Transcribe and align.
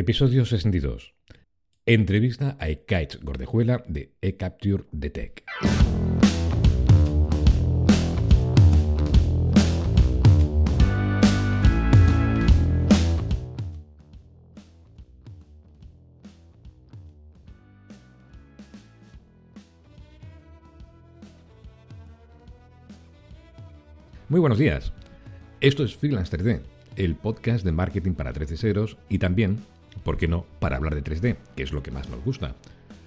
Episodio 0.00 0.44
62. 0.44 1.12
Entrevista 1.84 2.56
a 2.60 2.68
Ekaich 2.68 3.18
Gordejuela 3.20 3.82
de 3.88 4.12
eCapture 4.20 4.84
Detect. 4.92 5.40
Muy 24.28 24.38
buenos 24.38 24.58
días. 24.58 24.92
Esto 25.60 25.82
es 25.82 25.96
Freelance 25.96 26.38
3D, 26.38 26.60
el 26.94 27.16
podcast 27.16 27.64
de 27.64 27.72
marketing 27.72 28.12
para 28.12 28.32
3D 28.32 28.96
y 29.08 29.18
también, 29.18 29.58
¿por 30.04 30.16
qué 30.16 30.28
no?, 30.28 30.46
para 30.58 30.76
hablar 30.76 30.94
de 30.94 31.04
3D, 31.04 31.36
que 31.56 31.62
es 31.62 31.72
lo 31.72 31.82
que 31.82 31.90
más 31.90 32.08
nos 32.08 32.24
gusta. 32.24 32.56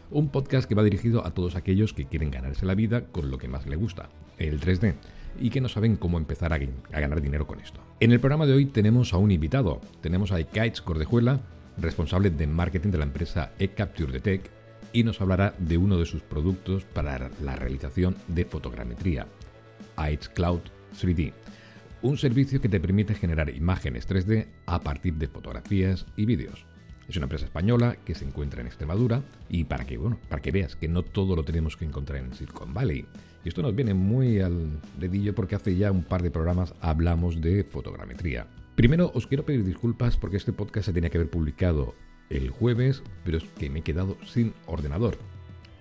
Un 0.10 0.30
podcast 0.30 0.68
que 0.68 0.76
va 0.76 0.84
dirigido 0.84 1.26
a 1.26 1.32
todos 1.32 1.56
aquellos 1.56 1.94
que 1.94 2.06
quieren 2.06 2.32
ganarse 2.32 2.66
la 2.66 2.76
vida 2.76 3.06
con 3.06 3.32
lo 3.32 3.38
que 3.38 3.48
más 3.48 3.66
les 3.66 3.80
gusta, 3.80 4.10
el 4.38 4.60
3D, 4.60 4.96
y 5.40 5.50
que 5.50 5.62
no 5.62 5.70
saben 5.70 5.96
cómo 5.96 6.18
empezar 6.18 6.54
a, 6.54 6.60
ganar 7.00 7.22
dinero 7.22 7.48
con 7.48 7.60
esto. 7.60 7.80
En 8.00 8.12
el 8.12 8.20
programa 8.20 8.46
de 8.46 8.54
hoy 8.54 8.66
tenemos 8.66 9.14
a 9.14 9.18
un 9.18 9.32
invitado. 9.32 9.80
Tenemos 10.02 10.32
a 10.32 10.40
Ekaich 10.40 10.82
Cordejuela, 10.82 11.40
responsable 11.78 12.30
de 12.30 12.48
marketing 12.48 12.92
de 12.92 12.98
la 12.98 13.06
empresa 13.06 13.52
eCapture 13.60 14.20
Tech, 14.20 14.50
y 14.94 15.04
nos 15.04 15.22
hablará 15.22 15.56
de 15.58 15.78
uno 15.78 15.98
de 15.98 16.06
sus 16.06 16.22
productos 16.22 16.84
para 16.84 17.32
la 17.42 17.56
realización 17.56 18.16
de 18.28 18.46
fotogrametría, 18.46 19.28
Cloud 20.34 20.62
3D, 21.00 21.34
un 22.02 22.18
servicio 22.18 22.60
que 22.60 22.70
te 22.70 22.80
permite 22.80 23.14
generar 23.14 23.50
imágenes 23.50 24.10
3D 24.10 24.48
a 24.66 24.82
partir 24.82 25.16
de 25.16 25.28
fotografías 25.28 26.06
y 26.16 26.26
vídeos. 26.26 26.66
Es 27.08 27.18
una 27.18 27.26
empresa 27.26 27.46
española 27.46 27.98
que 28.06 28.16
se 28.16 28.26
encuentra 28.26 28.62
en 28.62 28.68
Extremadura 28.68 29.24
y 29.50 29.66
para 29.66 29.86
que, 29.86 29.98
bueno, 29.98 30.20
para 30.30 30.42
que 30.42 30.52
veas 30.52 30.76
que 30.76 30.88
no 30.88 31.04
todo 31.04 31.36
lo 31.36 31.44
tenemos 31.44 31.76
que 31.76 31.86
encontrar 31.86 32.20
en 32.20 32.34
Silicon 32.34 32.74
Valley. 32.74 33.06
Y 33.44 33.50
esto 33.50 33.62
nos 33.62 33.76
viene 33.76 33.94
muy 33.94 34.40
al 34.40 34.80
dedillo 34.98 35.36
porque 35.36 35.56
hace 35.56 35.76
ya 35.76 35.92
un 35.92 36.04
par 36.04 36.22
de 36.22 36.32
programas 36.32 36.74
hablamos 36.80 37.42
de 37.42 37.64
fotogrametría. 37.64 38.48
Primero 38.76 39.12
os 39.14 39.28
quiero 39.28 39.46
pedir 39.46 39.66
disculpas 39.66 40.18
porque 40.18 40.38
este 40.38 40.54
podcast 40.54 40.86
se 40.86 40.94
tenía 40.94 41.10
que 41.10 41.18
haber 41.18 41.30
publicado 41.30 41.96
el 42.30 42.50
jueves, 42.50 43.04
pero 43.26 43.38
es 43.38 43.44
que 43.58 43.70
me 43.70 43.80
he 43.80 43.84
quedado 43.84 44.18
sin 44.26 44.54
ordenador. 44.66 45.18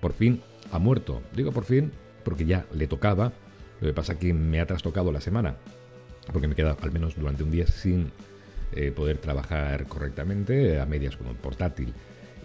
Por 0.00 0.12
fin 0.12 0.41
ha 0.72 0.78
muerto. 0.78 1.22
Digo 1.37 1.53
por 1.53 1.64
fin 1.64 1.92
porque 2.25 2.44
ya 2.44 2.66
le 2.72 2.87
tocaba 2.87 3.33
lo 3.81 3.87
que 3.87 3.94
pasa 3.94 4.12
es 4.12 4.19
que 4.19 4.34
me 4.34 4.61
ha 4.61 4.66
trastocado 4.66 5.11
la 5.11 5.22
semana, 5.22 5.56
porque 6.33 6.47
me 6.47 6.53
he 6.53 6.56
quedado 6.56 6.77
al 6.83 6.92
menos 6.92 7.16
durante 7.16 7.42
un 7.42 7.50
día 7.50 7.66
sin 7.66 8.12
eh, 8.72 8.92
poder 8.92 9.18
trabajar 9.18 9.86
correctamente, 9.86 10.80
a 10.80 10.86
medias 10.86 11.16
con 11.16 11.26
un 11.26 11.36
portátil. 11.36 11.92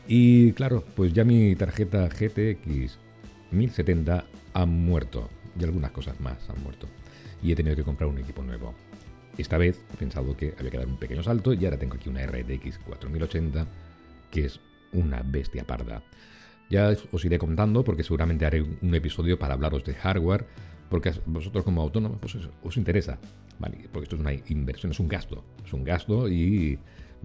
Y 0.07 0.53
claro, 0.53 0.83
pues 0.95 1.13
ya 1.13 1.23
mi 1.23 1.55
tarjeta 1.55 2.07
GTX 2.07 2.97
1070 3.51 4.25
ha 4.53 4.65
muerto, 4.65 5.29
y 5.59 5.63
algunas 5.63 5.91
cosas 5.91 6.19
más 6.19 6.49
han 6.49 6.61
muerto. 6.61 6.87
Y 7.41 7.51
he 7.51 7.55
tenido 7.55 7.75
que 7.75 7.83
comprar 7.83 8.09
un 8.09 8.17
equipo 8.17 8.43
nuevo. 8.43 8.73
Esta 9.37 9.57
vez 9.57 9.79
he 9.93 9.97
pensado 9.97 10.35
que 10.37 10.53
había 10.57 10.71
que 10.71 10.77
dar 10.77 10.87
un 10.87 10.97
pequeño 10.97 11.23
salto 11.23 11.53
y 11.53 11.65
ahora 11.65 11.77
tengo 11.77 11.95
aquí 11.95 12.09
una 12.09 12.25
RTX 12.25 12.79
4080 12.79 13.67
que 14.31 14.45
es 14.45 14.59
una 14.93 15.21
bestia 15.23 15.65
parda. 15.65 16.03
Ya 16.69 16.95
os 17.11 17.25
iré 17.25 17.37
contando 17.37 17.83
porque 17.83 18.03
seguramente 18.03 18.45
haré 18.45 18.61
un 18.61 18.95
episodio 18.95 19.37
para 19.37 19.53
hablaros 19.53 19.83
de 19.83 19.93
hardware, 19.93 20.45
porque 20.89 21.13
vosotros 21.25 21.63
como 21.63 21.81
autónomos 21.81 22.17
pues 22.19 22.37
os 22.63 22.77
interesa, 22.77 23.17
¿vale? 23.59 23.87
Porque 23.91 24.05
esto 24.05 24.15
es 24.15 24.21
una 24.21 24.33
inversión, 24.33 24.91
es 24.91 24.99
un 24.99 25.07
gasto, 25.07 25.43
es 25.65 25.73
un 25.73 25.83
gasto 25.83 26.29
y 26.29 26.77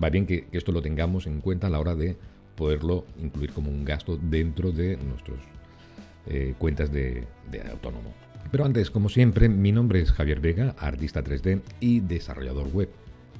va 0.02 0.10
bien 0.10 0.26
que, 0.26 0.46
esto 0.52 0.72
lo 0.72 0.82
tengamos 0.82 1.26
en 1.26 1.40
cuenta 1.40 1.66
a 1.66 1.70
la 1.70 1.80
hora 1.80 1.94
de 1.94 2.16
poderlo 2.56 3.04
incluir 3.18 3.52
como 3.52 3.70
un 3.70 3.84
gasto 3.84 4.16
dentro 4.16 4.72
de 4.72 4.96
nuestras 4.96 5.38
eh, 6.26 6.54
cuentas 6.58 6.92
de, 6.92 7.26
de 7.50 7.62
autónomo. 7.70 8.12
Pero 8.50 8.64
antes, 8.64 8.90
como 8.90 9.08
siempre, 9.08 9.48
mi 9.48 9.72
nombre 9.72 10.00
es 10.00 10.12
Javier 10.12 10.40
Vega, 10.40 10.74
artista 10.78 11.22
3D 11.22 11.62
y 11.78 12.00
desarrollador 12.00 12.68
web, 12.68 12.90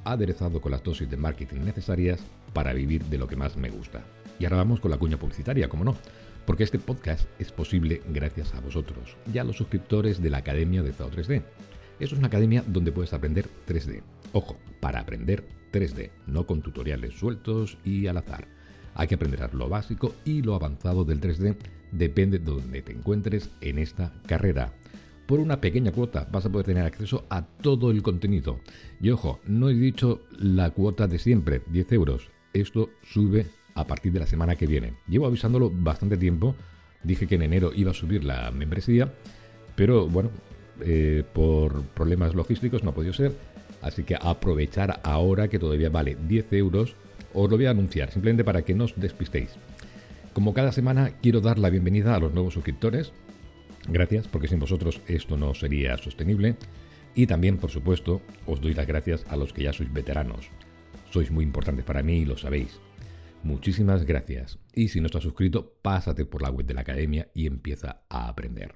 aderezado 0.03 0.61
con 0.61 0.71
las 0.71 0.83
dosis 0.83 1.09
de 1.09 1.17
marketing 1.17 1.61
necesarias 1.61 2.19
para 2.53 2.73
vivir 2.73 3.03
de 3.05 3.17
lo 3.17 3.27
que 3.27 3.35
más 3.35 3.57
me 3.57 3.69
gusta. 3.69 4.01
Y 4.39 4.45
ahora 4.45 4.57
vamos 4.57 4.79
con 4.79 4.89
la 4.89 4.97
cuña 4.97 5.17
publicitaria, 5.17 5.69
como 5.69 5.83
no 5.83 5.95
porque 6.45 6.63
este 6.63 6.79
podcast 6.79 7.27
es 7.39 7.51
posible 7.51 8.01
gracias 8.09 8.53
a 8.53 8.61
vosotros 8.61 9.17
y 9.33 9.37
a 9.37 9.43
los 9.43 9.57
suscriptores 9.57 10.21
de 10.21 10.29
la 10.29 10.39
Academia 10.39 10.83
de 10.83 10.93
ZAO 10.93 11.11
3D. 11.11 11.43
Eso 11.99 12.15
es 12.15 12.19
una 12.19 12.27
academia 12.27 12.63
donde 12.67 12.91
puedes 12.91 13.13
aprender 13.13 13.47
3D. 13.67 14.01
Ojo, 14.33 14.57
para 14.79 14.99
aprender 14.99 15.43
3D, 15.71 16.11
no 16.27 16.47
con 16.47 16.61
tutoriales 16.61 17.13
sueltos 17.13 17.77
y 17.83 18.07
al 18.07 18.17
azar. 18.17 18.47
Hay 18.95 19.07
que 19.07 19.15
aprender 19.15 19.53
lo 19.53 19.69
básico 19.69 20.15
y 20.25 20.41
lo 20.41 20.55
avanzado 20.55 21.05
del 21.05 21.21
3D, 21.21 21.55
depende 21.91 22.39
de 22.39 22.45
donde 22.45 22.81
te 22.81 22.91
encuentres 22.91 23.49
en 23.61 23.77
esta 23.77 24.13
carrera. 24.25 24.73
Por 25.27 25.39
una 25.39 25.61
pequeña 25.61 25.91
cuota 25.91 26.27
vas 26.31 26.45
a 26.45 26.51
poder 26.51 26.65
tener 26.65 26.85
acceso 26.85 27.25
a 27.29 27.45
todo 27.45 27.91
el 27.91 28.01
contenido. 28.01 28.59
Y 28.99 29.11
ojo, 29.11 29.39
no 29.45 29.69
he 29.69 29.73
dicho 29.73 30.21
la 30.37 30.71
cuota 30.71 31.07
de 31.07 31.19
siempre, 31.19 31.61
10 31.67 31.91
euros. 31.93 32.31
Esto 32.53 32.89
sube 33.03 33.47
a 33.75 33.87
partir 33.87 34.11
de 34.11 34.19
la 34.19 34.27
semana 34.27 34.55
que 34.55 34.67
viene. 34.67 34.93
Llevo 35.07 35.25
avisándolo 35.27 35.69
bastante 35.69 36.17
tiempo. 36.17 36.55
Dije 37.03 37.27
que 37.27 37.35
en 37.35 37.43
enero 37.43 37.71
iba 37.75 37.91
a 37.91 37.95
subir 37.95 38.23
la 38.23 38.51
membresía, 38.51 39.13
pero 39.75 40.07
bueno, 40.07 40.29
eh, 40.81 41.23
por 41.33 41.83
problemas 41.83 42.35
logísticos 42.35 42.83
no 42.83 42.91
ha 42.91 42.95
podido 42.95 43.13
ser. 43.13 43.35
Así 43.81 44.03
que 44.03 44.15
aprovechar 44.19 44.99
ahora 45.03 45.47
que 45.47 45.59
todavía 45.59 45.89
vale 45.89 46.15
10 46.27 46.53
euros, 46.53 46.95
os 47.33 47.49
lo 47.49 47.57
voy 47.57 47.65
a 47.65 47.71
anunciar, 47.71 48.11
simplemente 48.11 48.43
para 48.43 48.61
que 48.61 48.75
no 48.75 48.85
os 48.85 48.93
despistéis. 48.95 49.49
Como 50.33 50.53
cada 50.53 50.71
semana, 50.71 51.11
quiero 51.21 51.41
dar 51.41 51.59
la 51.59 51.69
bienvenida 51.69 52.15
a 52.15 52.19
los 52.19 52.33
nuevos 52.33 52.53
suscriptores. 52.53 53.11
Gracias, 53.87 54.27
porque 54.27 54.47
sin 54.47 54.59
vosotros 54.59 55.01
esto 55.07 55.35
no 55.37 55.53
sería 55.55 55.97
sostenible. 55.97 56.55
Y 57.15 57.27
también, 57.27 57.57
por 57.57 57.71
supuesto, 57.71 58.21
os 58.45 58.61
doy 58.61 58.73
las 58.73 58.87
gracias 58.87 59.25
a 59.29 59.35
los 59.35 59.51
que 59.51 59.63
ya 59.63 59.73
sois 59.73 59.91
veteranos. 59.91 60.49
Sois 61.11 61.31
muy 61.31 61.43
importantes 61.43 61.83
para 61.83 62.03
mí 62.03 62.19
y 62.19 62.25
lo 62.25 62.37
sabéis. 62.37 62.79
Muchísimas 63.43 64.05
gracias. 64.05 64.59
Y 64.73 64.89
si 64.89 65.01
no 65.01 65.07
estás 65.07 65.23
suscrito, 65.23 65.77
pásate 65.81 66.25
por 66.25 66.41
la 66.41 66.51
web 66.51 66.65
de 66.65 66.73
la 66.73 66.81
academia 66.81 67.29
y 67.33 67.47
empieza 67.47 68.03
a 68.09 68.27
aprender. 68.27 68.75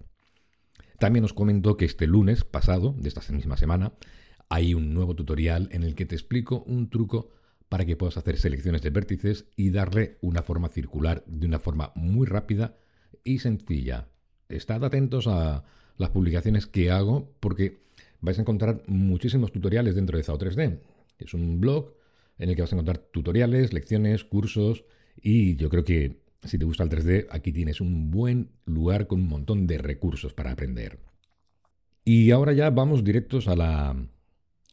También 1.00 1.26
os 1.26 1.34
comento 1.34 1.78
que 1.78 1.86
este 1.86 2.08
lunes 2.08 2.44
pasado, 2.44 2.96
de 2.98 3.10
esta 3.10 3.22
misma 3.32 3.58
semana, 3.58 3.94
hay 4.50 4.74
un 4.74 4.94
nuevo 4.94 5.16
tutorial 5.16 5.70
en 5.72 5.84
el 5.84 5.96
que 5.96 6.06
te 6.06 6.16
explico 6.16 6.64
un 6.64 6.90
truco 6.90 7.32
para 7.70 7.86
que 7.86 7.96
puedas 7.96 8.18
hacer 8.18 8.38
selecciones 8.38 8.82
de 8.82 8.90
vértices 8.92 9.46
y 9.56 9.72
darle 9.72 10.18
una 10.22 10.44
forma 10.44 10.70
circular 10.70 11.24
de 11.28 11.48
una 11.48 11.60
forma 11.60 11.92
muy 11.96 12.26
rápida 12.26 12.78
y 13.24 13.40
sencilla. 13.40 14.08
Estad 14.50 14.84
atentos 14.84 15.28
a 15.28 15.64
las 15.98 16.10
publicaciones 16.10 16.68
que 16.68 16.92
hago 16.92 17.36
porque 17.40 17.84
vais 18.22 18.38
a 18.38 18.42
encontrar 18.42 18.84
muchísimos 18.88 19.52
tutoriales 19.52 19.96
dentro 19.96 20.18
de 20.18 20.24
ZAO 20.24 20.38
3D. 20.38 20.80
Es 21.20 21.34
un 21.34 21.60
blog 21.60 21.94
en 22.38 22.50
el 22.50 22.56
que 22.56 22.62
vas 22.62 22.72
a 22.72 22.76
encontrar 22.76 22.98
tutoriales, 23.00 23.74
lecciones, 23.74 24.24
cursos 24.24 24.86
y 25.22 25.56
yo 25.56 25.70
creo 25.70 25.84
que 25.86 26.22
si 26.44 26.60
te 26.60 26.66
gusta 26.66 26.84
el 26.84 26.90
3D, 26.90 27.28
aquí 27.32 27.52
tienes 27.52 27.82
un 27.82 28.12
buen 28.12 28.52
lugar 28.66 29.08
con 29.08 29.22
un 29.22 29.28
montón 29.28 29.68
de 29.68 29.78
recursos 29.80 30.34
para 30.34 30.52
aprender. 30.52 31.00
Y 32.04 32.32
ahora 32.32 32.54
ya 32.54 32.70
vamos 32.70 33.04
directos 33.04 33.48
a 33.48 33.56
la, 33.56 33.96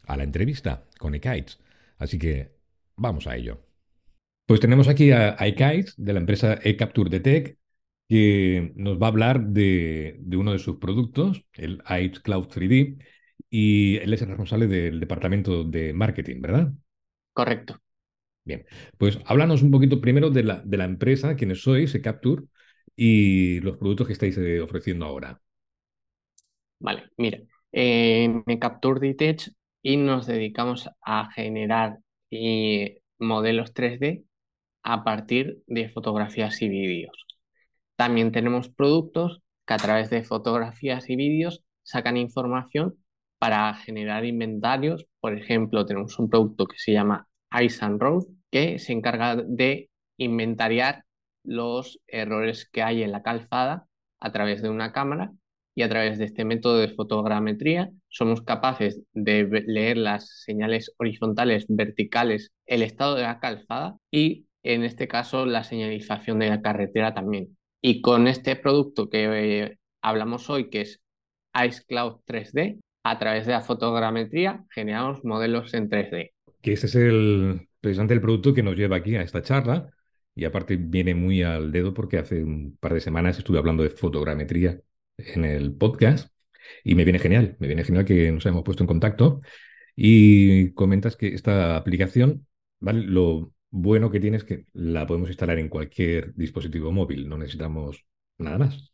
a 0.07 0.17
la 0.17 0.23
entrevista 0.25 0.85
con 0.99 1.15
Ekites. 1.15 1.59
Así 1.99 2.19
que 2.19 2.53
vamos 2.97 3.27
a 3.27 3.37
ello. 3.37 3.61
Pues 4.47 4.61
tenemos 4.61 4.89
aquí 4.89 5.13
a, 5.13 5.37
a 5.39 5.47
de 5.47 6.13
la 6.13 6.21
empresa 6.21 6.59
eCapture 6.63 7.11
Detect 7.11 7.59
que 8.09 8.73
nos 8.77 9.01
va 9.01 9.07
a 9.07 9.11
hablar 9.11 9.43
de, 9.49 10.17
de 10.21 10.37
uno 10.37 10.53
de 10.53 10.59
sus 10.59 10.77
productos, 10.79 11.45
el 11.55 11.83
iCloud 11.89 12.23
Cloud 12.23 12.49
3D, 12.49 12.99
y 13.51 13.97
él 13.99 14.13
es 14.15 14.23
el 14.23 14.29
responsable 14.29 14.67
del 14.67 15.01
departamento 15.01 15.65
de 15.65 15.95
marketing, 15.95 16.41
¿verdad? 16.43 16.75
Correcto. 17.33 17.81
Bien, 18.45 18.67
pues 18.99 19.19
háblanos 19.27 19.63
un 19.63 19.71
poquito 19.71 20.01
primero 20.01 20.31
de 20.31 20.43
la, 20.43 20.63
de 20.65 20.77
la 20.77 20.85
empresa, 20.85 21.37
quiénes 21.37 21.63
sois, 21.63 21.97
Capture, 22.03 22.45
y 22.97 23.61
los 23.61 23.77
productos 23.77 24.07
que 24.09 24.13
estáis 24.15 24.37
eh, 24.39 24.61
ofreciendo 24.61 25.07
ahora. 25.07 25.41
Vale, 26.81 27.11
mira, 27.17 27.39
eh, 27.71 28.43
me 28.47 28.59
Capture 28.59 29.01
Detach 29.01 29.49
y 29.83 29.97
nos 29.97 30.27
dedicamos 30.27 30.89
a 31.01 31.31
generar 31.33 31.99
eh, 32.31 33.01
modelos 33.19 33.73
3D 33.73 34.25
a 34.83 35.05
partir 35.05 35.63
de 35.67 35.89
fotografías 35.89 36.61
y 36.63 36.69
vídeos. 36.69 37.17
También 37.97 38.33
tenemos 38.33 38.69
productos 38.69 39.43
que 39.67 39.75
a 39.75 39.79
través 39.79 40.11
de 40.11 40.25
fotografías 40.25 41.09
y 41.11 41.17
vídeos 41.17 41.65
sacan 41.85 42.17
información 42.17 42.97
para 43.43 43.75
generar 43.75 44.25
inventarios. 44.25 45.05
Por 45.19 45.37
ejemplo, 45.37 45.85
tenemos 45.85 46.17
un 46.21 46.31
producto 46.31 46.65
que 46.67 46.79
se 46.79 46.93
llama 46.93 47.27
Ice 47.61 47.85
and 47.85 48.01
Road, 48.01 48.23
que 48.53 48.79
se 48.79 48.93
encarga 48.93 49.35
de 49.35 49.91
inventariar 50.17 51.03
los 51.43 51.99
errores 52.07 52.69
que 52.71 52.85
hay 52.85 53.03
en 53.03 53.11
la 53.11 53.25
calzada 53.25 53.89
a 54.21 54.31
través 54.31 54.63
de 54.63 54.71
una 54.71 54.93
cámara 54.93 55.33
y 55.75 55.83
a 55.83 55.89
través 55.89 56.19
de 56.19 56.27
este 56.27 56.45
método 56.45 56.79
de 56.79 56.91
fotogrametría 56.91 57.91
somos 58.09 58.43
capaces 58.43 59.03
de 59.13 59.65
leer 59.67 59.97
las 59.97 60.43
señales 60.45 60.95
horizontales, 60.99 61.67
verticales, 61.69 62.53
el 62.65 62.83
estado 62.83 63.17
de 63.17 63.23
la 63.23 63.41
calzada 63.41 63.97
y 64.13 64.47
en 64.63 64.85
este 64.85 65.09
caso 65.09 65.47
la 65.47 65.65
señalización 65.65 66.39
de 66.39 66.49
la 66.49 66.63
carretera 66.63 67.13
también. 67.13 67.59
Y 67.81 68.03
con 68.03 68.29
este 68.29 68.55
producto 68.55 69.11
que 69.11 69.25
eh, 69.65 69.79
hablamos 70.01 70.49
hoy, 70.49 70.71
que 70.71 70.83
es 70.83 71.01
Ice 71.67 71.83
Cloud 71.89 72.21
3D, 72.25 72.79
a 73.03 73.19
través 73.19 73.47
de 73.47 73.53
la 73.53 73.61
fotogrametría 73.61 74.65
generamos 74.71 75.25
modelos 75.25 75.75
en 75.75 75.89
3D. 75.89 76.33
Que 76.61 76.73
ese 76.73 76.87
es 76.87 76.95
el, 76.95 77.69
precisamente 77.81 78.15
el 78.15 78.21
producto 78.21 78.55
que 78.55 78.63
nos 78.63 78.77
lleva 78.77 78.97
aquí 78.97 79.17
a 79.17 79.23
esta 79.23 79.43
charla. 79.43 79.91
Y 80.35 80.45
aparte 80.45 80.77
viene 80.77 81.15
muy 81.15 81.43
al 81.43 81.73
dedo 81.73 81.93
porque 81.93 82.19
hace 82.19 82.43
un 82.43 82.77
par 82.81 82.95
de 82.95 83.01
semanas 83.01 83.37
estuve 83.37 83.59
hablando 83.59 83.83
de 83.83 83.91
fotogrametría 83.91 84.81
en 85.19 85.45
el 85.45 85.75
podcast 85.75 86.33
y 86.85 86.95
me 86.95 87.05
viene 87.05 87.19
genial, 87.19 87.57
me 87.59 87.67
viene 87.67 87.85
genial 87.85 88.05
que 88.05 88.31
nos 88.33 88.47
hayamos 88.47 88.65
puesto 88.65 88.83
en 88.83 88.87
contacto 88.87 89.43
y 89.95 90.73
comentas 90.73 91.17
que 91.17 91.35
esta 91.35 91.77
aplicación, 91.77 92.47
¿vale? 92.81 93.03
Lo 93.03 93.53
bueno 93.71 94.11
que 94.11 94.21
tiene 94.21 94.39
es 94.39 94.45
que 94.45 94.67
la 94.73 95.07
podemos 95.07 95.29
instalar 95.29 95.59
en 95.59 95.69
cualquier 95.69 96.35
dispositivo 96.35 96.93
móvil, 96.93 97.29
no 97.29 97.37
necesitamos 97.39 98.07
nada 98.39 98.59
más. 98.59 98.92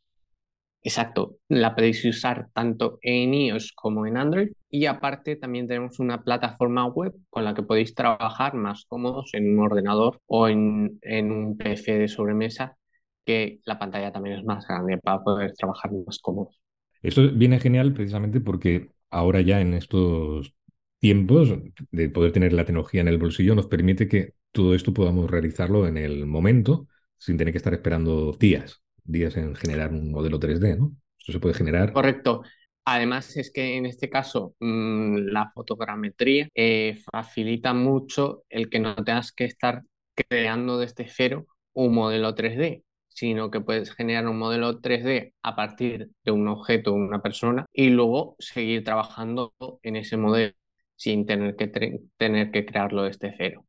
Exacto, 0.82 1.36
la 1.48 1.74
podéis 1.74 2.04
usar 2.04 2.48
tanto 2.54 2.98
en 3.02 3.34
iOS 3.34 3.72
como 3.74 4.06
en 4.06 4.16
Android 4.16 4.50
y 4.70 4.86
aparte 4.86 5.36
también 5.36 5.66
tenemos 5.66 5.98
una 5.98 6.22
plataforma 6.22 6.86
web 6.86 7.14
con 7.30 7.44
la 7.44 7.52
que 7.52 7.64
podéis 7.64 7.94
trabajar 7.94 8.54
más 8.54 8.84
cómodos 8.86 9.30
en 9.34 9.52
un 9.52 9.64
ordenador 9.64 10.20
o 10.26 10.48
en, 10.48 10.98
en 11.02 11.32
un 11.32 11.56
PC 11.56 11.98
de 11.98 12.08
sobremesa 12.08 12.76
que 13.24 13.60
la 13.64 13.78
pantalla 13.78 14.12
también 14.12 14.38
es 14.38 14.44
más 14.44 14.66
grande 14.66 14.98
para 14.98 15.22
poder 15.22 15.52
trabajar 15.54 15.90
más 16.06 16.18
cómodos. 16.20 16.58
Esto 17.02 17.28
viene 17.32 17.58
genial 17.60 17.92
precisamente 17.92 18.40
porque 18.40 18.88
ahora 19.10 19.40
ya 19.40 19.60
en 19.60 19.74
estos 19.74 20.54
tiempos 21.00 21.52
de 21.90 22.08
poder 22.08 22.32
tener 22.32 22.52
la 22.52 22.64
tecnología 22.64 23.00
en 23.00 23.08
el 23.08 23.18
bolsillo 23.18 23.54
nos 23.54 23.66
permite 23.66 24.08
que 24.08 24.34
todo 24.52 24.74
esto 24.74 24.94
podamos 24.94 25.30
realizarlo 25.30 25.86
en 25.86 25.96
el 25.96 26.24
momento 26.26 26.86
sin 27.16 27.36
tener 27.36 27.52
que 27.52 27.58
estar 27.58 27.74
esperando 27.74 28.32
días 28.32 28.82
días 29.08 29.36
en 29.36 29.54
generar 29.54 29.90
un 29.90 30.10
modelo 30.10 30.38
3D, 30.38 30.78
¿no? 30.78 30.92
Esto 31.18 31.32
se 31.32 31.40
puede 31.40 31.54
generar. 31.54 31.92
Correcto. 31.92 32.42
Además 32.84 33.36
es 33.36 33.50
que 33.50 33.76
en 33.76 33.84
este 33.84 34.08
caso 34.08 34.54
mm, 34.60 35.16
la 35.30 35.50
fotogrametría 35.54 36.48
eh, 36.54 36.98
facilita 37.12 37.74
mucho 37.74 38.44
el 38.48 38.70
que 38.70 38.78
no 38.78 38.94
tengas 38.96 39.32
que 39.32 39.44
estar 39.44 39.82
creando 40.14 40.78
desde 40.78 41.06
cero 41.06 41.46
un 41.74 41.94
modelo 41.94 42.34
3D, 42.34 42.82
sino 43.08 43.50
que 43.50 43.60
puedes 43.60 43.92
generar 43.92 44.26
un 44.26 44.38
modelo 44.38 44.80
3D 44.80 45.34
a 45.42 45.54
partir 45.54 46.10
de 46.24 46.30
un 46.30 46.48
objeto 46.48 46.92
o 46.92 46.94
una 46.94 47.20
persona 47.20 47.66
y 47.72 47.90
luego 47.90 48.36
seguir 48.38 48.84
trabajando 48.84 49.52
en 49.82 49.96
ese 49.96 50.16
modelo 50.16 50.54
sin 50.96 51.26
tener 51.26 51.56
que, 51.56 51.68
tener 52.16 52.50
que 52.50 52.64
crearlo 52.64 53.04
desde 53.04 53.34
cero. 53.36 53.64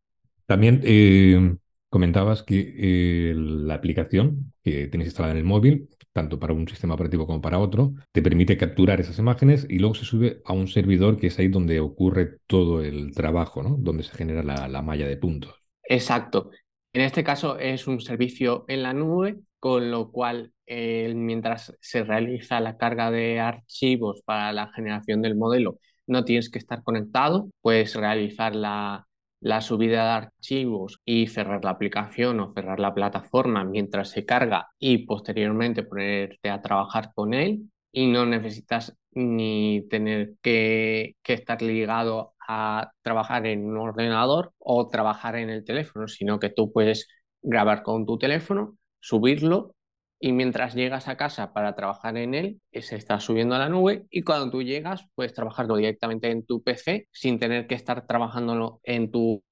También 0.46 0.82
eh, 0.84 1.56
Comentabas 1.90 2.44
que 2.44 2.76
eh, 2.78 3.34
la 3.36 3.74
aplicación 3.74 4.54
que 4.64 4.88
tienes 4.88 5.08
instalada 5.08 5.32
en 5.32 5.40
el 5.40 5.44
móvil, 5.44 5.90
tanto 6.14 6.40
para 6.40 6.54
un 6.54 6.68
sistema 6.68 6.94
operativo 6.94 7.26
como 7.26 7.42
para 7.42 7.58
otro, 7.58 7.94
te 8.12 8.22
permite 8.22 8.58
capturar 8.58 9.00
esas 9.00 9.18
imágenes 9.18 9.66
y 9.68 9.80
luego 9.80 9.96
se 9.96 10.06
sube 10.06 10.42
a 10.46 10.54
un 10.54 10.68
servidor 10.68 11.18
que 11.18 11.28
es 11.28 11.40
ahí 11.40 11.48
donde 11.48 11.80
ocurre 11.80 12.38
todo 12.46 12.84
el 12.84 13.12
trabajo, 13.16 13.64
¿no? 13.64 13.76
Donde 13.80 14.04
se 14.04 14.16
genera 14.16 14.44
la, 14.44 14.82
malla 14.84 15.08
de 15.08 15.18
puntos. 15.18 15.56
Exacto. 15.84 16.52
En 16.94 17.02
este 17.02 17.24
caso 17.24 17.58
es 17.58 17.88
un 17.88 18.02
servicio 18.02 18.66
en 18.68 18.84
la 18.84 18.94
nube, 18.94 19.40
con 19.60 19.90
lo 19.90 20.12
cual 20.12 20.54
eh, 20.68 21.12
mientras 21.16 21.76
se 21.82 22.04
realiza 22.04 22.60
la 22.60 22.78
carga 22.78 23.10
de 23.10 23.40
archivos 23.40 24.22
para 24.24 24.54
la 24.54 24.72
generación 24.74 25.24
del 25.24 25.36
modelo, 25.36 25.80
no 26.06 26.24
tienes 26.24 26.50
que 26.50 26.60
estar 26.60 26.84
conectado, 26.84 27.50
puedes 27.62 27.96
realizar 27.96 28.56
la, 28.56 29.08
la 29.42 29.62
subida 29.62 30.04
de 30.04 30.28
archivos 30.28 31.00
y 31.06 31.28
cerrar 31.28 31.64
la 31.64 31.72
aplicación 31.72 32.40
o 32.40 32.52
cerrar 32.52 32.80
la 32.80 32.94
plataforma 32.94 33.64
mientras 33.64 34.10
se 34.10 34.26
carga 34.26 34.68
y 34.80 35.06
posteriormente 35.06 35.84
ponerte 35.84 36.50
a 36.50 36.62
trabajar 36.62 37.12
con 37.14 37.34
él 37.34 37.70
y 37.92 38.08
no 38.08 38.26
necesitas 38.26 38.96
ni 39.12 39.88
tener 39.90 40.34
que, 40.42 41.16
estar 41.24 41.62
ligado 41.62 42.34
a 42.48 42.92
trabajar 43.02 43.46
en 43.46 43.66
un 43.66 43.78
ordenador 43.78 44.54
o 44.58 44.88
trabajar 44.88 45.36
en 45.36 45.50
el 45.50 45.64
teléfono, 45.64 46.08
sino 46.08 46.40
que 46.40 46.50
tú 46.50 46.72
puedes 46.72 47.08
grabar 47.42 47.84
con 47.84 48.06
tu 48.06 48.18
teléfono, 48.18 48.78
subirlo 49.00 49.76
y 50.20 50.34
mientras 50.34 50.76
llegas 50.76 51.08
a 51.08 51.16
casa 51.16 51.54
para 51.54 51.76
trabajar 51.76 52.18
en 52.18 52.34
él, 52.34 52.62
se 52.74 52.96
está 52.96 53.20
subiendo 53.20 53.56
a 53.56 53.60
la 53.60 53.70
nube 53.70 54.06
y 54.10 54.22
cuando 54.24 54.52
tú 54.52 54.62
llegas 54.62 55.08
puedes 55.16 55.34
trabajarlo 55.34 55.78
directamente 55.78 56.30
en 56.30 56.46
tu 56.46 56.62
PC 56.62 57.08
sin 57.12 57.40
tener 57.40 57.68
que 57.68 57.76
estar 57.76 58.06
trabajándolo 58.06 58.82
en 58.84 59.12
tu 59.12 59.44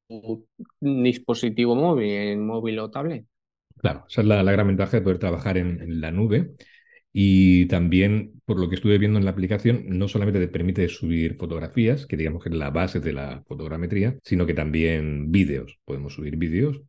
dispositivo 0.79 1.75
móvil, 1.75 2.11
en 2.11 2.45
móvil 2.45 2.79
o 2.79 2.89
tablet. 2.89 3.25
Claro, 3.77 4.05
esa 4.09 4.21
es 4.21 4.27
la, 4.27 4.43
gran 4.43 4.67
ventaja 4.67 4.97
de 4.97 5.03
poder 5.03 5.19
trabajar 5.19 5.57
en, 5.57 6.01
la 6.01 6.11
nube. 6.11 6.51
Y 7.13 7.67
también, 7.67 8.41
por 8.45 8.59
lo 8.59 8.69
que 8.69 8.75
estuve 8.75 8.97
viendo 8.97 9.17
en 9.17 9.25
la 9.25 9.31
aplicación, 9.31 9.85
no 9.87 10.07
solamente 10.07 10.39
te 10.39 10.47
permite 10.47 10.87
subir 10.89 11.35
fotografías, 11.35 12.05
que 12.05 12.17
digamos 12.17 12.43
que 12.43 12.49
es 12.49 12.55
la 12.55 12.69
base 12.69 12.99
de 12.99 13.13
la 13.13 13.43
fotogrametría, 13.47 14.17
sino 14.23 14.45
que 14.45 14.53
también 14.53 15.31
vídeos. 15.31 15.79
Podemos 15.85 16.13
subir 16.13 16.37
vídeos 16.37 16.81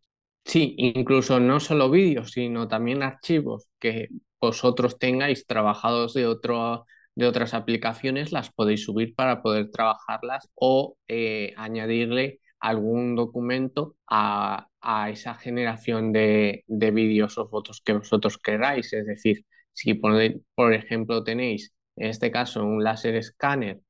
Sí, 0.49 0.75
incluso 0.79 1.41
no 1.41 1.61
solo 1.61 1.91
vídeos, 1.91 2.33
sino 2.33 2.69
también 2.69 3.03
archivos 3.03 3.69
que 3.79 4.09
vosotros 4.41 4.99
tengáis 4.99 5.47
trabajados 5.47 6.15
de, 6.15 6.27
otro, 6.27 6.87
de 7.15 7.27
otras 7.27 7.53
aplicaciones, 7.53 8.33
las 8.33 8.50
podéis 8.50 8.85
subir 8.85 9.15
para 9.15 9.43
poder 9.43 9.71
trabajarlas 9.71 10.49
o 10.55 10.97
eh, 11.06 11.53
añadirle 11.59 12.41
algún 12.61 13.15
documento 13.15 13.97
a, 14.09 14.69
esa 15.11 15.35
generación 15.35 16.12
de, 16.12 16.65
de 16.67 16.91
vídeos 16.93 17.37
o 17.37 17.49
fotos 17.49 17.83
que 17.85 17.93
vosotros 17.93 18.39
queráis. 18.39 18.93
Es 18.95 19.06
decir, 19.06 19.45
si 19.75 19.95
por 19.95 20.73
ejemplo 20.73 21.25
tenéis 21.25 21.75
en 21.97 22.09
este 22.09 22.31
caso 22.31 22.65
un 22.65 22.83
láser 22.83 23.17
escáner 23.17 23.81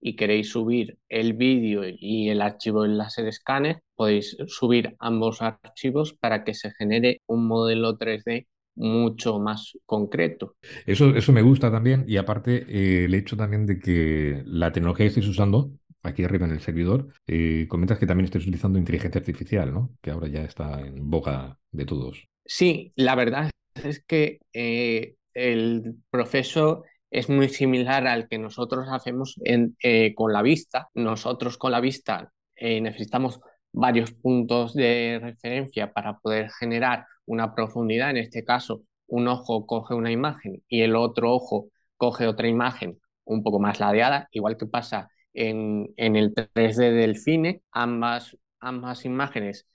y 0.00 0.16
queréis 0.16 0.50
subir 0.50 0.98
el 1.08 1.32
vídeo 1.32 1.82
y 1.86 2.28
el 2.28 2.40
archivo 2.40 2.82
del 2.82 2.98
láser 2.98 3.26
escáner, 3.26 3.82
podéis 3.94 4.36
subir 4.46 4.96
ambos 4.98 5.42
archivos 5.42 6.14
para 6.14 6.44
que 6.44 6.54
se 6.54 6.70
genere 6.72 7.22
un 7.26 7.46
modelo 7.46 7.98
3D 7.98 8.46
mucho 8.76 9.40
más 9.40 9.76
concreto. 9.84 10.54
Eso, 10.86 11.14
eso 11.16 11.32
me 11.32 11.42
gusta 11.42 11.70
también 11.70 12.04
y 12.06 12.16
aparte 12.16 12.64
eh, 12.68 13.04
el 13.06 13.14
hecho 13.14 13.36
también 13.36 13.66
de 13.66 13.78
que 13.80 14.42
la 14.46 14.72
tecnología 14.72 15.04
que 15.04 15.08
estáis 15.08 15.28
usando 15.28 15.72
aquí 16.02 16.24
arriba 16.24 16.46
en 16.46 16.52
el 16.52 16.60
servidor, 16.60 17.08
eh, 17.26 17.66
comentas 17.68 17.98
que 17.98 18.06
también 18.06 18.26
estáis 18.26 18.44
utilizando 18.44 18.78
inteligencia 18.78 19.18
artificial, 19.18 19.72
¿no? 19.72 19.90
Que 20.00 20.10
ahora 20.10 20.28
ya 20.28 20.44
está 20.44 20.80
en 20.80 21.10
boca 21.10 21.58
de 21.72 21.84
todos. 21.84 22.28
Sí, 22.46 22.92
la 22.96 23.14
verdad 23.14 23.50
es 23.74 24.02
que 24.04 24.40
eh, 24.52 25.16
el 25.34 25.96
proceso 26.10 26.84
es 27.10 27.28
muy 27.28 27.48
similar 27.48 28.06
al 28.06 28.28
que 28.28 28.38
nosotros 28.38 28.88
hacemos 28.90 29.36
eh, 29.44 30.14
con 30.14 30.32
la 30.32 30.42
vista. 30.42 30.88
Nosotros 30.94 31.58
con 31.58 31.72
la 31.72 31.80
vista 31.80 32.32
eh, 32.56 32.80
necesitamos 32.80 33.40
varios 33.72 34.12
puntos 34.12 34.74
de 34.74 35.18
referencia 35.22 35.92
para 35.92 36.18
poder 36.18 36.50
generar 36.58 37.06
una 37.26 37.54
profundidad. 37.54 38.10
En 38.10 38.18
este 38.18 38.44
caso, 38.44 38.82
un 39.06 39.28
ojo 39.28 39.66
coge 39.66 39.94
una 39.94 40.10
imagen 40.10 40.62
y 40.68 40.82
el 40.82 40.96
otro 40.96 41.32
ojo 41.32 41.68
coge 41.96 42.26
otra 42.26 42.48
imagen 42.48 42.98
un 43.24 43.42
poco 43.42 43.58
más 43.60 43.80
ladeada, 43.80 44.28
igual 44.32 44.56
que 44.56 44.66
pasa 44.66 45.10
en, 45.34 45.92
en 45.96 46.16
el 46.16 46.34
3D 46.34 46.92
del 46.92 47.16
cine. 47.16 47.62
Ambas, 47.72 48.36
ambas 48.60 49.04
imágenes 49.04 49.66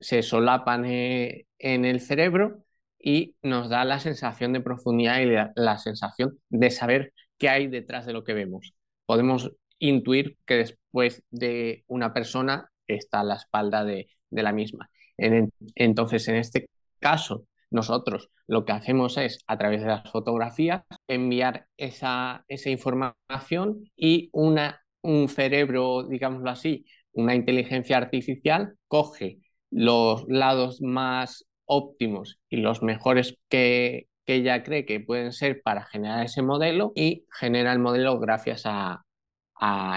se 0.00 0.22
solapan 0.22 0.84
eh, 0.84 1.46
en 1.58 1.84
el 1.84 2.00
cerebro 2.00 2.65
y 3.06 3.36
nos 3.40 3.68
da 3.68 3.84
la 3.84 4.00
sensación 4.00 4.52
de 4.52 4.60
profundidad 4.60 5.20
y 5.20 5.26
la, 5.54 5.78
sensación 5.78 6.40
de 6.48 6.70
saber 6.72 7.12
qué 7.38 7.48
hay 7.48 7.68
detrás 7.68 8.04
de 8.04 8.12
lo 8.12 8.24
que 8.24 8.34
vemos. 8.34 8.74
Podemos 9.06 9.52
intuir 9.78 10.36
que 10.44 10.54
después 10.54 11.22
de 11.30 11.84
una 11.86 12.12
persona 12.12 12.68
está 12.88 13.22
la 13.22 13.36
espalda 13.36 13.84
de, 13.84 14.08
la 14.30 14.52
misma. 14.52 14.90
entonces, 15.16 16.26
en 16.26 16.34
este 16.34 16.68
caso, 16.98 17.46
nosotros 17.70 18.28
lo 18.48 18.64
que 18.64 18.72
hacemos 18.72 19.16
es, 19.18 19.38
a 19.46 19.56
través 19.56 19.82
de 19.82 19.86
las 19.86 20.10
fotografías, 20.10 20.82
enviar 21.06 21.68
esa, 21.76 22.44
esa 22.48 22.70
información 22.70 23.88
y 23.94 24.30
una, 24.32 24.82
un 25.02 25.28
cerebro, 25.28 26.02
digámoslo 26.08 26.50
así, 26.50 26.86
una 27.12 27.36
inteligencia 27.36 27.98
artificial, 27.98 28.74
coge 28.88 29.38
los 29.70 30.24
lados 30.26 30.82
más 30.82 31.46
óptimos 31.66 32.38
y 32.48 32.58
los 32.58 32.82
mejores 32.82 33.38
que, 33.48 34.08
ella 34.28 34.64
cree 34.64 34.84
que 34.84 34.98
pueden 34.98 35.30
ser 35.32 35.62
para 35.62 35.86
generar 35.86 36.24
ese 36.24 36.42
modelo 36.42 36.90
y 36.96 37.26
genera 37.30 37.72
el 37.72 37.78
modelo 37.78 38.18
gracias 38.18 38.62
a, 38.64 39.04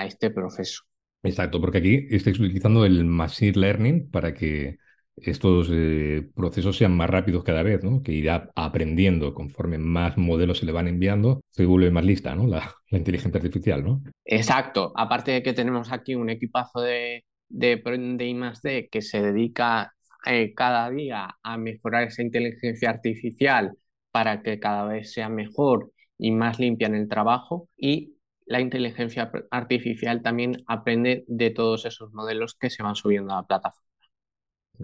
este 0.05 0.29
proceso. 0.29 0.83
Exacto, 1.23 1.59
porque 1.59 1.79
aquí 1.79 2.07
estáis 2.11 2.39
utilizando 2.39 2.85
el 2.85 3.03
Machine 3.05 3.59
Learning 3.59 4.09
para 4.09 4.33
que 4.33 4.77
estos 5.17 5.67
eh, 5.71 6.29
procesos 6.35 6.77
sean 6.77 6.95
más 6.95 7.09
rápidos 7.09 7.43
cada 7.43 7.63
vez, 7.63 7.83
¿no? 7.83 8.01
Que 8.03 8.13
irá 8.13 8.51
aprendiendo 8.55 9.33
conforme 9.33 9.77
más 9.77 10.17
modelos 10.17 10.59
se 10.59 10.65
le 10.65 10.71
van 10.71 10.88
enviando, 10.88 11.41
se 11.49 11.65
vuelve 11.65 11.91
más 11.91 12.05
lista, 12.05 12.35
¿no? 12.35 12.47
La, 12.47 12.71
la 12.89 12.97
inteligencia 12.97 13.39
artificial, 13.39 13.83
¿no? 13.83 14.03
Exacto. 14.23 14.93
Aparte 14.95 15.31
de 15.31 15.43
que 15.43 15.53
tenemos 15.53 15.91
aquí 15.91 16.15
un 16.15 16.29
equipazo 16.29 16.81
de, 16.81 17.25
de, 17.49 17.77
de 17.77 18.27
I+D 18.27 18.89
que 18.89 19.01
se 19.01 19.21
dedica 19.21 19.93
eh, 20.25 20.53
cada 20.53 20.89
día 20.89 21.38
a 21.41 21.57
mejorar 21.57 22.03
esa 22.03 22.21
inteligencia 22.21 22.89
artificial 22.89 23.77
para 24.11 24.41
que 24.41 24.59
cada 24.59 24.85
vez 24.85 25.13
sea 25.13 25.29
mejor 25.29 25.91
y 26.17 26.31
más 26.31 26.59
limpia 26.59 26.88
en 26.88 26.95
el 26.95 27.07
trabajo 27.07 27.69
y 27.77 28.15
la 28.45 28.59
inteligencia 28.59 29.31
artificial 29.51 30.21
también 30.23 30.63
aprende 30.65 31.23
de 31.27 31.51
todos 31.51 31.85
esos 31.85 32.11
modelos 32.13 32.55
que 32.55 32.69
se 32.69 32.81
van 32.81 32.95
subiendo 32.95 33.31
a 33.33 33.38
la 33.38 33.47
plataforma. 33.47 33.88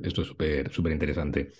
Esto 0.03 0.21
es 0.21 0.27
súper 0.27 0.71
súper 0.71 0.91
interesante. 0.91 1.51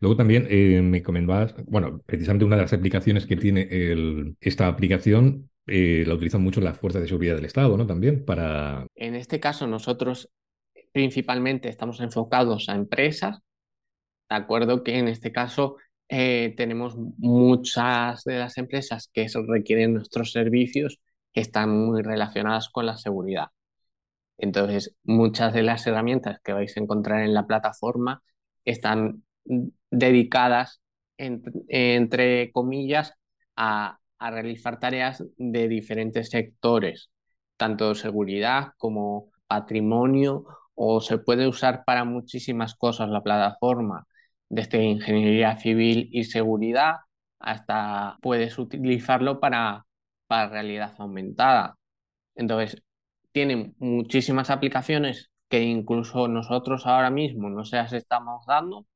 Luego 0.00 0.16
también 0.16 0.48
eh, 0.50 0.82
me 0.82 1.02
comentabas, 1.02 1.54
bueno, 1.66 2.00
precisamente 2.04 2.44
una 2.44 2.56
de 2.56 2.62
las 2.62 2.72
aplicaciones 2.72 3.24
que 3.24 3.36
tiene 3.36 3.68
el, 3.70 4.36
esta 4.40 4.66
aplicación 4.66 5.48
eh, 5.68 6.02
la 6.04 6.14
utilizan 6.14 6.42
mucho 6.42 6.60
las 6.60 6.76
fuerzas 6.76 7.02
de 7.02 7.08
seguridad 7.08 7.36
del 7.36 7.44
Estado, 7.44 7.76
¿no? 7.76 7.86
También 7.86 8.24
para... 8.24 8.84
En 8.96 9.14
este 9.14 9.38
caso 9.38 9.68
nosotros 9.68 10.28
principalmente 10.92 11.68
estamos 11.68 12.00
enfocados 12.00 12.68
a 12.68 12.74
empresas, 12.74 13.38
de 14.28 14.36
acuerdo 14.36 14.82
que 14.84 14.98
en 14.98 15.08
este 15.08 15.32
caso 15.32 15.76
eh, 16.08 16.54
tenemos 16.56 16.96
muchas 17.18 18.24
de 18.24 18.38
las 18.38 18.58
empresas 18.58 19.08
que 19.12 19.26
requieren 19.48 19.94
nuestros 19.94 20.32
servicios 20.32 21.00
que 21.32 21.40
están 21.40 21.70
muy 21.70 22.02
relacionadas 22.02 22.68
con 22.68 22.86
la 22.86 22.96
seguridad. 22.96 23.48
Entonces, 24.38 24.96
muchas 25.04 25.54
de 25.54 25.62
las 25.62 25.86
herramientas 25.86 26.40
que 26.42 26.52
vais 26.52 26.76
a 26.76 26.80
encontrar 26.80 27.22
en 27.22 27.34
la 27.34 27.46
plataforma 27.46 28.22
están 28.64 29.24
dedicadas, 29.90 30.82
entre 31.16 32.52
comillas, 32.52 33.14
a, 33.56 33.98
a 34.18 34.30
realizar 34.30 34.80
tareas 34.80 35.24
de 35.36 35.68
diferentes 35.68 36.30
sectores, 36.30 37.10
tanto 37.56 37.94
seguridad 37.94 38.72
como 38.78 39.30
patrimonio 39.46 40.46
o 40.74 41.00
se 41.00 41.18
puede 41.18 41.46
usar 41.48 41.84
para 41.84 42.04
muchísimas 42.04 42.74
cosas 42.74 43.10
la 43.10 43.22
plataforma, 43.22 44.06
desde 44.48 44.82
ingeniería 44.84 45.56
civil 45.56 46.08
y 46.12 46.24
seguridad 46.24 46.96
hasta 47.38 48.18
puedes 48.22 48.58
utilizarlo 48.58 49.40
para, 49.40 49.86
para 50.26 50.48
realidad 50.50 50.94
aumentada. 50.98 51.76
Entonces, 52.34 52.82
tiene 53.32 53.74
muchísimas 53.78 54.50
aplicaciones 54.50 55.30
que 55.48 55.62
incluso 55.62 56.28
nosotros 56.28 56.86
ahora 56.86 57.10
mismo 57.10 57.50
no 57.50 57.64
se 57.64 57.76
las 57.76 57.92
estamos 57.92 58.46
dando, 58.46 58.86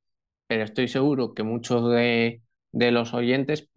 pero 0.46 0.64
estoy 0.64 0.88
seguro 0.88 1.34
que 1.34 1.42
muchos 1.44 1.90
de, 1.90 2.42
de 2.72 2.90
los 2.92 3.14
oyentes 3.14 3.68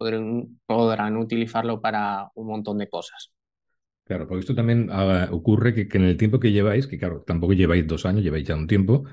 podrán 0.66 1.16
utilizarlo 1.16 1.80
para 1.80 2.30
un 2.34 2.48
montón 2.48 2.78
de 2.78 2.88
cosas. 2.88 3.32
Claro, 4.10 4.26
porque 4.26 4.40
esto 4.40 4.56
también 4.56 4.88
ah, 4.90 5.28
ocurre 5.30 5.72
que, 5.72 5.86
en 5.96 6.02
el 6.02 6.16
tiempo 6.16 6.40
que 6.40 6.50
lleváis, 6.50 6.88
que 6.88 6.98
claro, 6.98 7.22
tampoco 7.24 7.52
lleváis 7.52 7.86
dos 7.86 8.04
años, 8.06 8.24
lleváis 8.24 8.44
ya 8.44 8.56
un 8.56 8.66
tiempo, 8.66 9.04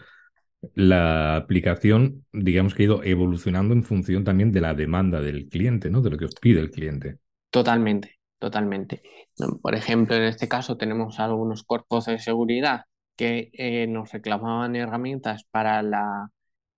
la 0.74 1.36
aplicación, 1.36 2.26
digamos 2.34 2.74
que 2.74 2.82
ha 2.82 2.86
ido 2.88 3.04
evolucionando 3.04 3.76
en 3.76 3.84
función 3.84 4.24
también 4.24 4.52
de 4.52 4.60
la 4.62 4.74
demanda 4.74 5.22
del 5.22 5.50
cliente, 5.50 5.92
¿no? 5.92 6.02
De 6.02 6.10
lo 6.10 6.18
que 6.18 6.26
os 6.26 6.34
pide 6.34 6.62
el 6.62 6.72
cliente. 6.72 7.20
Totalmente, 7.52 8.18
totalmente. 8.40 9.04
Por 9.62 9.76
ejemplo, 9.76 10.16
en 10.16 10.24
este 10.24 10.48
caso 10.48 10.78
tenemos 10.78 11.20
algunos 11.20 11.62
cuerpos 11.62 12.08
de 12.08 12.18
seguridad 12.18 12.86
que 13.16 13.52
eh, 13.54 13.86
nos 13.86 14.12
reclamaban 14.12 14.76
herramientas 14.76 15.44
para 15.52 15.84
la, 15.84 16.32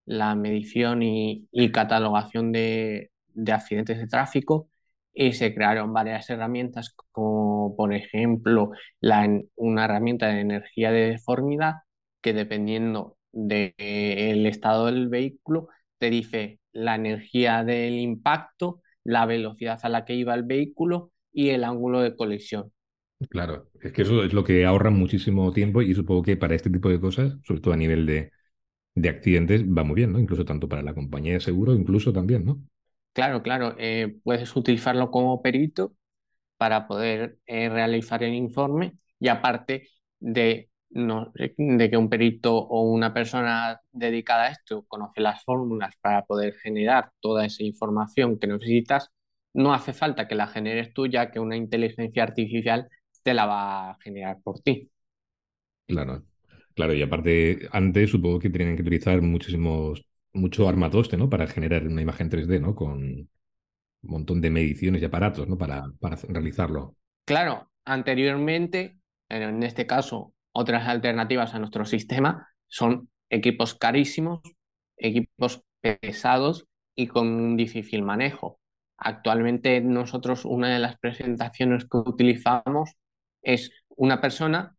la 0.03 0.35
medición 0.35 1.03
y, 1.03 1.47
y 1.53 1.71
catalogación 1.71 2.51
de, 2.51 3.11
de 3.33 3.51
accidentes 3.53 3.97
de 3.97 4.07
tráfico 4.07 4.67
y 5.13 5.33
se 5.33 5.53
crearon 5.53 5.93
varias 5.93 6.29
herramientas 6.29 6.95
como 7.11 7.75
por 7.75 7.93
ejemplo 7.93 8.71
la, 9.01 9.27
una 9.55 9.85
herramienta 9.85 10.27
de 10.27 10.41
energía 10.41 10.91
de 10.91 11.11
deformidad 11.11 11.75
que 12.21 12.33
dependiendo 12.33 13.17
del 13.31 14.45
estado 14.45 14.87
del 14.87 15.09
vehículo 15.09 15.69
te 15.97 16.09
dice 16.09 16.59
la 16.71 16.95
energía 16.95 17.63
del 17.63 17.93
impacto, 17.99 18.81
la 19.03 19.25
velocidad 19.25 19.79
a 19.83 19.89
la 19.89 20.05
que 20.05 20.13
iba 20.15 20.33
el 20.35 20.43
vehículo 20.43 21.11
y 21.31 21.49
el 21.49 21.63
ángulo 21.63 22.01
de 22.01 22.15
colisión. 22.15 22.71
Claro, 23.29 23.69
es 23.81 23.91
que 23.91 24.01
eso 24.03 24.23
es 24.23 24.33
lo 24.33 24.43
que 24.45 24.65
ahorra 24.65 24.91
muchísimo 24.91 25.51
tiempo 25.51 25.81
y 25.81 25.93
supongo 25.93 26.23
que 26.23 26.37
para 26.37 26.55
este 26.55 26.69
tipo 26.69 26.89
de 26.89 26.99
cosas, 27.01 27.33
sobre 27.43 27.59
todo 27.61 27.73
a 27.73 27.77
nivel 27.77 28.05
de, 28.05 28.31
de 28.95 29.09
accidentes, 29.09 29.63
va 29.65 29.83
muy 29.83 29.95
bien, 29.95 30.13
¿no? 30.13 30.19
Incluso 30.19 30.45
tanto 30.45 30.69
para 30.69 30.83
la 30.83 30.93
compañía 30.95 31.33
de 31.35 31.41
seguro, 31.41 31.73
incluso 31.75 32.13
también, 32.13 32.45
¿no? 32.45 32.63
Claro, 33.13 33.41
claro, 33.43 33.75
eh, 33.77 34.17
puedes 34.23 34.55
utilizarlo 34.55 35.11
como 35.11 35.41
perito 35.41 35.93
para 36.57 36.87
poder 36.87 37.39
eh, 37.47 37.69
realizar 37.69 38.23
el 38.23 38.33
informe 38.35 38.97
y 39.19 39.29
aparte 39.29 39.89
de, 40.19 40.71
no, 40.91 41.33
de 41.35 41.89
que 41.91 41.97
un 41.97 42.09
perito 42.09 42.57
o 42.57 42.83
una 42.91 43.13
persona 43.13 43.81
dedicada 43.91 44.45
a 44.45 44.49
esto 44.51 44.85
conoce 44.87 45.21
las 45.21 45.43
fórmulas 45.43 45.95
para 46.01 46.25
poder 46.25 46.55
generar 46.63 47.11
toda 47.21 47.45
esa 47.45 47.63
información 47.63 48.39
que 48.39 48.47
necesitas, 48.47 49.09
no 49.53 49.73
hace 49.73 49.93
falta 49.93 50.27
que 50.27 50.35
la 50.35 50.47
generes 50.47 50.93
tú 50.93 51.07
ya 51.07 51.31
que 51.31 51.39
una 51.39 51.57
inteligencia 51.57 52.23
artificial 52.23 52.89
te 53.23 53.33
la 53.35 53.45
va 53.47 53.91
a 53.91 53.97
generar 54.01 54.39
por 54.43 54.61
ti. 54.61 54.91
Claro, 55.87 56.23
claro, 56.75 56.93
y 56.93 57.01
aparte 57.01 57.67
antes 57.71 58.11
supongo 58.11 58.39
que 58.39 58.49
tenían 58.51 58.75
que 58.75 58.83
utilizar 58.83 59.21
muchísimos 59.21 60.05
mucho 60.33 60.67
armatoste, 60.67 61.17
¿no? 61.17 61.29
Para 61.29 61.47
generar 61.47 61.85
una 61.87 62.01
imagen 62.01 62.29
3D, 62.29 62.61
¿no? 62.61 62.75
Con 62.75 63.03
un 63.03 63.29
montón 64.01 64.41
de 64.41 64.49
mediciones 64.49 65.01
y 65.01 65.05
aparatos, 65.05 65.47
¿no? 65.47 65.57
Para, 65.57 65.85
para 65.99 66.17
realizarlo. 66.27 66.95
Claro, 67.25 67.69
anteriormente, 67.85 68.97
en 69.29 69.63
este 69.63 69.85
caso, 69.85 70.33
otras 70.51 70.87
alternativas 70.87 71.53
a 71.53 71.59
nuestro 71.59 71.85
sistema 71.85 72.47
son 72.67 73.09
equipos 73.29 73.75
carísimos, 73.75 74.41
equipos 74.97 75.63
pesados 75.81 76.67
y 76.95 77.07
con 77.07 77.27
un 77.27 77.57
difícil 77.57 78.01
manejo. 78.03 78.59
Actualmente 78.97 79.79
nosotros 79.81 80.43
una 80.45 80.69
de 80.73 80.79
las 80.79 80.97
presentaciones 80.97 81.85
que 81.85 81.97
utilizamos 81.97 82.91
es 83.41 83.71
una 83.89 84.19
persona 84.19 84.75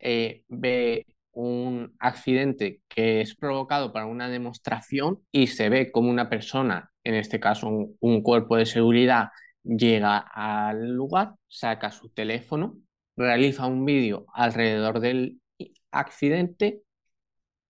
eh, 0.00 0.42
ve 0.48 1.06
un 1.38 1.94
accidente 2.00 2.82
que 2.88 3.20
es 3.20 3.36
provocado 3.36 3.92
para 3.92 4.06
una 4.06 4.28
demostración 4.28 5.20
y 5.30 5.46
se 5.46 5.68
ve 5.68 5.92
como 5.92 6.10
una 6.10 6.28
persona, 6.28 6.90
en 7.04 7.14
este 7.14 7.38
caso 7.38 7.68
un, 8.00 8.22
cuerpo 8.22 8.56
de 8.56 8.66
seguridad, 8.66 9.28
llega 9.62 10.18
al 10.18 10.90
lugar, 10.90 11.34
saca 11.46 11.92
su 11.92 12.08
teléfono, 12.10 12.76
realiza 13.16 13.66
un 13.66 13.84
vídeo 13.84 14.26
alrededor 14.34 14.98
del 14.98 15.40
accidente 15.92 16.82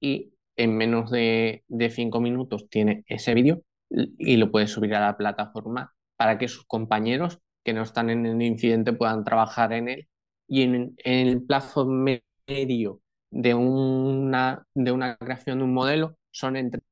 y 0.01 0.33
en 0.57 0.77
menos 0.77 1.11
de, 1.11 1.65
cinco 1.91 2.21
minutos 2.23 2.71
tiene 2.71 3.05
ese 3.07 3.35
vídeo 3.35 3.63
y 3.91 4.39
lo 4.39 4.51
puede 4.51 4.67
subir 4.67 4.95
a 4.95 5.01
la 5.01 5.19
plataforma 5.19 5.95
para 6.17 6.39
que 6.39 6.49
sus 6.49 6.65
compañeros 6.65 7.39
que 7.65 7.75
no 7.75 7.83
están 7.83 8.09
en 8.09 8.25
el 8.25 8.41
incidente 8.41 8.95
puedan 8.95 9.25
trabajar 9.25 9.75
en 9.75 9.89
él. 9.89 10.09
Y 10.49 10.63
en, 10.63 10.95
en 11.05 11.29
el 11.29 11.43
plazo 11.43 11.87
medio 11.87 13.03
de 13.31 13.55
una, 13.55 14.67
de 14.75 14.93
una 14.93 15.17
creación 15.17 15.59
de 15.59 15.65
un 15.65 15.75
modelo 15.75 16.17
son 16.31 16.57
entre 16.57 16.83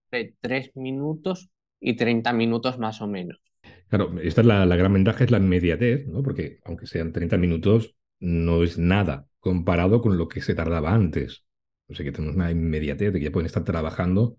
3 0.41 0.73
minutos 0.77 1.51
y 1.81 1.97
30 1.97 2.33
minutos 2.33 2.79
más 2.79 3.01
o 3.01 3.07
menos. 3.07 3.41
Claro, 3.89 4.19
esta 4.21 4.41
es 4.41 4.47
la, 4.47 4.67
la 4.67 4.77
gran 4.77 4.93
ventaja, 4.93 5.25
es 5.25 5.31
la 5.31 5.39
inmediatez, 5.39 6.07
¿no? 6.07 6.23
Porque 6.23 6.59
aunque 6.65 6.87
sean 6.87 7.13
30 7.13 7.37
minutos, 7.37 7.97
no 8.21 8.63
es 8.65 8.79
nada 8.79 9.27
comparado 9.41 10.03
con 10.03 10.19
lo 10.19 10.29
que 10.29 10.41
se 10.41 10.55
tardaba 10.55 10.93
antes. 10.93 11.45
O 11.89 11.95
sea 11.95 12.05
que 12.05 12.13
tenemos 12.13 12.35
una 12.37 12.51
inmediatez 12.51 13.13
de 13.13 13.19
que 13.21 13.27
ya 13.27 13.31
pueden 13.33 13.47
estar 13.47 13.65
trabajando 13.65 14.39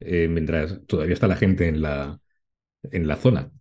eh, 0.00 0.28
mientras 0.28 0.84
todavía 0.86 1.14
está 1.14 1.28
la 1.28 1.36
gente 1.36 1.68
en 1.68 1.80
la, 1.82 2.20
en 2.84 3.08
la 3.08 3.16
zona. 3.16 3.52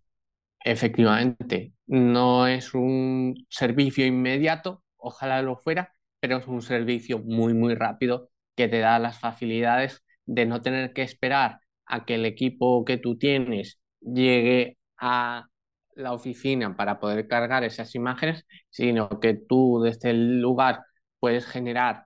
Efectivamente, 0.64 1.74
no 1.86 2.48
es 2.48 2.74
un 2.74 3.46
servicio 3.50 4.06
inmediato, 4.06 4.84
ojalá 4.98 5.42
lo 5.42 5.56
fuera, 5.56 5.94
pero 6.20 6.38
es 6.38 6.48
un 6.48 6.62
servicio 6.62 7.20
muy, 7.20 7.54
muy 7.54 7.76
rápido 7.76 8.30
que 8.56 8.68
te 8.68 8.80
da 8.80 9.00
las 9.00 9.20
facilidades 9.20 10.04
de 10.26 10.46
no 10.46 10.62
tener 10.62 10.94
que 10.94 11.04
esperar 11.04 11.60
a 11.86 12.06
que 12.06 12.16
el 12.16 12.26
equipo 12.26 12.84
que 12.86 12.98
tú 12.98 13.18
tienes 13.18 13.80
llegue 14.02 14.78
a 14.98 15.48
la 15.96 16.14
oficina 16.14 16.76
para 16.76 17.00
poder 17.00 17.28
cargar 17.28 17.64
esas 17.64 17.96
imágenes, 17.96 18.46
sino 18.70 19.10
que 19.20 19.34
tú 19.34 19.82
desde 19.84 20.12
el 20.12 20.42
lugar 20.42 20.82
puedes 21.20 21.46
generar 21.46 22.06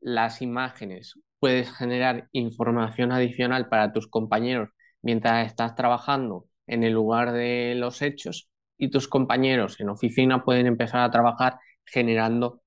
las 0.00 0.42
imágenes, 0.42 1.14
puedes 1.40 1.72
generar 1.76 2.28
información 2.32 3.12
adicional 3.12 3.68
para 3.68 3.92
tus 3.92 4.08
compañeros 4.08 4.70
mientras 5.02 5.46
estás 5.46 5.74
trabajando 5.74 6.46
en 6.66 6.84
el 6.84 6.92
lugar 6.92 7.32
de 7.32 7.74
los 7.76 8.02
hechos 8.02 8.48
y 8.78 8.90
tus 8.90 9.08
compañeros 9.08 9.80
en 9.80 9.90
oficina 9.90 10.44
pueden 10.44 10.66
empezar 10.66 11.02
a 11.02 11.10
trabajar 11.10 11.58
generando 11.84 12.62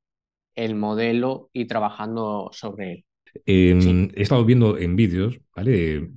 el 0.57 0.75
modelo 0.75 1.49
y 1.53 1.65
trabajando 1.65 2.49
sobre 2.51 2.91
él. 2.91 3.05
he 3.45 4.21
estado 4.21 4.43
viendo 4.43 4.77
en 4.77 4.95
vídeos, 4.95 5.39
¿vale? 5.55 6.09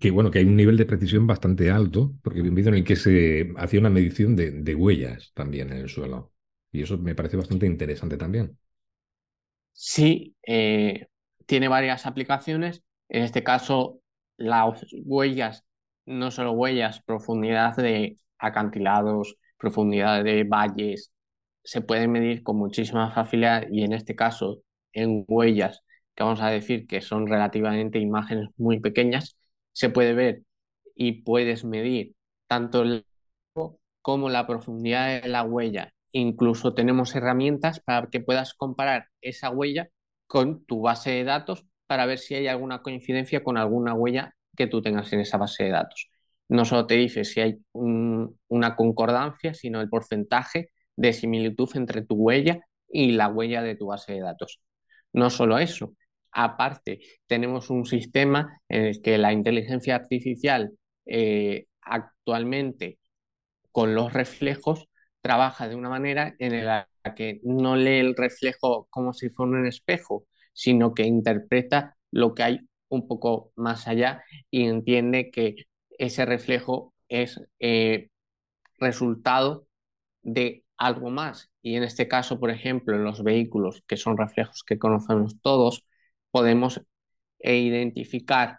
que 0.00 0.10
bueno, 0.10 0.30
que 0.30 0.38
hay 0.38 0.44
un 0.44 0.56
nivel 0.56 0.76
de 0.76 0.86
precisión 0.86 1.26
bastante 1.26 1.70
alto, 1.70 2.14
porque 2.22 2.42
vi 2.42 2.48
un 2.48 2.54
vídeo 2.54 2.70
en 2.70 2.76
el 2.76 2.84
que 2.84 2.96
se 2.96 3.52
hacía 3.56 3.80
una 3.80 3.90
medición 3.90 4.36
de, 4.36 4.74
huellas 4.74 5.32
también 5.34 5.70
en 5.72 5.78
el 5.78 5.88
suelo. 5.88 6.32
Y 6.70 6.82
eso 6.82 6.96
me 6.96 7.14
parece 7.14 7.36
bastante 7.36 7.66
interesante 7.66 8.16
también. 8.16 8.56
Sí, 9.72 10.34
eh, 10.46 11.06
tiene 11.46 11.68
varias 11.68 12.06
aplicaciones. 12.06 12.82
En 13.08 13.22
este 13.22 13.42
caso, 13.42 14.00
las 14.38 14.86
huellas, 15.04 15.64
no 16.06 16.30
solo 16.30 16.52
huellas, 16.52 17.02
profundidad 17.02 17.76
de 17.76 18.16
acantilados, 18.38 19.36
profundidad 19.58 20.24
de 20.24 20.44
valles, 20.44 21.12
se 21.64 21.80
pueden 21.80 22.12
medir 22.12 22.42
con 22.42 22.56
muchísima 22.56 23.12
facilidad 23.12 23.66
y 23.70 23.84
en 23.84 23.92
este 23.92 24.16
caso 24.16 24.62
en 24.92 25.24
huellas, 25.28 25.82
que 26.14 26.24
vamos 26.24 26.40
a 26.40 26.50
decir 26.50 26.86
que 26.86 27.00
son 27.00 27.26
relativamente 27.26 27.98
imágenes 27.98 28.48
muy 28.56 28.80
pequeñas, 28.80 29.36
se 29.72 29.90
puede 29.90 30.14
ver 30.14 30.42
y 30.94 31.22
puedes 31.22 31.64
medir 31.64 32.14
tanto 32.46 32.82
el 32.82 33.06
como 34.02 34.28
la 34.28 34.46
profundidad 34.46 35.22
de 35.22 35.28
la 35.28 35.44
huella. 35.44 35.92
Incluso 36.12 36.74
tenemos 36.74 37.14
herramientas 37.14 37.80
para 37.80 38.08
que 38.08 38.20
puedas 38.20 38.54
comparar 38.54 39.06
esa 39.20 39.50
huella 39.50 39.88
con 40.26 40.64
tu 40.64 40.82
base 40.82 41.10
de 41.10 41.24
datos 41.24 41.64
para 41.86 42.06
ver 42.06 42.18
si 42.18 42.34
hay 42.34 42.48
alguna 42.48 42.82
coincidencia 42.82 43.44
con 43.44 43.56
alguna 43.56 43.94
huella 43.94 44.34
que 44.56 44.66
tú 44.66 44.82
tengas 44.82 45.12
en 45.12 45.20
esa 45.20 45.38
base 45.38 45.64
de 45.64 45.70
datos. 45.70 46.10
No 46.48 46.64
solo 46.64 46.86
te 46.86 46.94
dice 46.94 47.24
si 47.24 47.40
hay 47.40 47.58
una 47.72 48.76
concordancia, 48.76 49.54
sino 49.54 49.80
el 49.80 49.88
porcentaje 49.88 50.70
de 50.96 51.12
similitud 51.12 51.68
entre 51.74 52.02
tu 52.02 52.14
huella 52.16 52.60
y 52.88 53.12
la 53.12 53.28
huella 53.28 53.62
de 53.62 53.76
tu 53.76 53.86
base 53.86 54.12
de 54.12 54.20
datos. 54.20 54.60
No 55.12 55.30
solo 55.30 55.58
eso, 55.58 55.94
aparte 56.32 57.00
tenemos 57.26 57.70
un 57.70 57.86
sistema 57.86 58.60
en 58.68 58.86
el 58.86 59.02
que 59.02 59.18
la 59.18 59.32
inteligencia 59.32 59.96
artificial 59.96 60.72
eh, 61.06 61.66
actualmente 61.82 62.98
con 63.72 63.94
los 63.94 64.12
reflejos 64.12 64.88
trabaja 65.20 65.68
de 65.68 65.76
una 65.76 65.88
manera 65.88 66.34
en 66.38 66.64
la 66.64 66.88
que 67.16 67.40
no 67.44 67.76
lee 67.76 67.98
el 67.98 68.16
reflejo 68.16 68.86
como 68.90 69.12
si 69.12 69.30
fuera 69.30 69.52
un 69.52 69.66
espejo, 69.66 70.26
sino 70.52 70.94
que 70.94 71.04
interpreta 71.04 71.96
lo 72.10 72.34
que 72.34 72.42
hay 72.42 72.60
un 72.88 73.06
poco 73.08 73.52
más 73.56 73.88
allá 73.88 74.22
y 74.50 74.66
entiende 74.66 75.30
que 75.30 75.56
ese 75.98 76.24
reflejo 76.26 76.94
es 77.08 77.40
eh, 77.60 78.10
resultado 78.78 79.66
de 80.22 80.61
algo 80.76 81.10
más. 81.10 81.50
Y 81.62 81.76
en 81.76 81.82
este 81.82 82.08
caso, 82.08 82.40
por 82.40 82.50
ejemplo, 82.50 82.96
en 82.96 83.04
los 83.04 83.22
vehículos, 83.22 83.82
que 83.86 83.96
son 83.96 84.16
reflejos 84.16 84.64
que 84.64 84.78
conocemos 84.78 85.40
todos, 85.40 85.84
podemos 86.30 86.80
identificar 87.40 88.58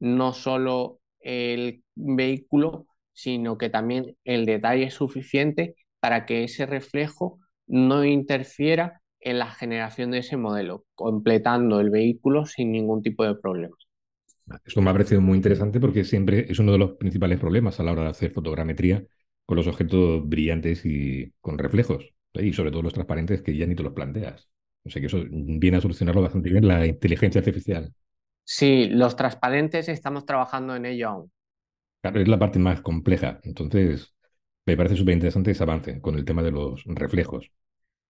no 0.00 0.32
solo 0.32 1.00
el 1.20 1.82
vehículo, 1.94 2.86
sino 3.12 3.56
que 3.56 3.70
también 3.70 4.16
el 4.24 4.44
detalle 4.46 4.84
es 4.84 4.94
suficiente 4.94 5.76
para 6.00 6.26
que 6.26 6.44
ese 6.44 6.66
reflejo 6.66 7.38
no 7.66 8.04
interfiera 8.04 9.00
en 9.20 9.38
la 9.38 9.50
generación 9.50 10.10
de 10.10 10.18
ese 10.18 10.36
modelo, 10.36 10.84
completando 10.94 11.80
el 11.80 11.88
vehículo 11.90 12.44
sin 12.44 12.72
ningún 12.72 13.02
tipo 13.02 13.24
de 13.24 13.34
problemas. 13.36 13.78
Esto 14.64 14.82
me 14.82 14.90
ha 14.90 14.92
parecido 14.92 15.22
muy 15.22 15.36
interesante 15.36 15.80
porque 15.80 16.04
siempre 16.04 16.46
es 16.50 16.58
uno 16.58 16.72
de 16.72 16.78
los 16.78 16.92
principales 16.92 17.38
problemas 17.38 17.80
a 17.80 17.82
la 17.82 17.92
hora 17.92 18.02
de 18.02 18.10
hacer 18.10 18.30
fotogrametría 18.30 19.02
con 19.46 19.56
los 19.56 19.66
objetos 19.66 20.28
brillantes 20.28 20.84
y 20.84 21.32
con 21.40 21.58
reflejos, 21.58 22.14
y 22.34 22.52
sobre 22.52 22.70
todo 22.70 22.82
los 22.82 22.94
transparentes 22.94 23.42
que 23.42 23.56
ya 23.56 23.66
ni 23.66 23.74
te 23.74 23.82
los 23.82 23.92
planteas. 23.92 24.48
O 24.84 24.90
sea 24.90 25.00
que 25.00 25.06
eso 25.06 25.22
viene 25.30 25.78
a 25.78 25.80
solucionarlo 25.80 26.22
bastante 26.22 26.50
bien 26.50 26.66
la 26.66 26.86
inteligencia 26.86 27.38
artificial. 27.40 27.92
Sí, 28.44 28.88
los 28.90 29.16
transparentes 29.16 29.88
estamos 29.88 30.26
trabajando 30.26 30.76
en 30.76 30.86
ello 30.86 31.08
aún. 31.08 31.32
Claro, 32.02 32.20
es 32.20 32.28
la 32.28 32.38
parte 32.38 32.58
más 32.58 32.82
compleja. 32.82 33.40
Entonces, 33.44 34.14
me 34.66 34.76
parece 34.76 34.96
súper 34.96 35.14
interesante 35.14 35.52
ese 35.52 35.62
avance 35.62 36.00
con 36.00 36.16
el 36.16 36.24
tema 36.24 36.42
de 36.42 36.50
los 36.50 36.84
reflejos. 36.84 37.50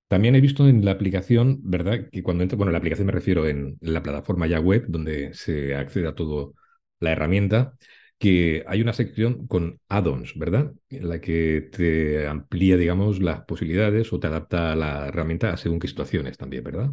También 0.09 0.35
he 0.35 0.41
visto 0.41 0.69
en 0.69 0.85
la 0.85 0.93
aplicación, 0.93 1.61
¿verdad? 1.63 2.09
Que 2.11 2.23
cuando 2.23 2.43
entro, 2.43 2.59
bueno, 2.59 2.73
la 2.73 2.79
aplicación 2.79 3.07
me 3.07 3.13
refiero 3.13 3.47
en 3.49 3.79
la 3.81 4.03
plataforma 4.03 4.47
ya 4.47 4.61
web, 4.61 4.85
donde 4.89 5.35
se 5.35 5.75
accede 5.77 6.09
a 6.09 6.15
todo 6.15 6.55
la 7.01 7.13
herramienta, 7.13 7.77
que 8.25 8.65
hay 8.67 8.81
una 8.81 8.95
sección 8.95 9.47
con 9.47 9.81
add-ons, 9.87 10.39
¿verdad? 10.39 10.73
En 10.89 11.11
la 11.11 11.21
que 11.21 11.69
te 11.71 12.27
amplía, 12.27 12.79
digamos, 12.79 13.21
las 13.21 13.45
posibilidades 13.45 14.15
o 14.15 14.19
te 14.19 14.29
adapta 14.29 14.73
a 14.73 14.77
la 14.77 15.09
herramienta 15.09 15.55
según 15.59 15.79
qué 15.79 15.89
situaciones 15.89 16.39
también, 16.39 16.65
¿verdad? 16.65 16.91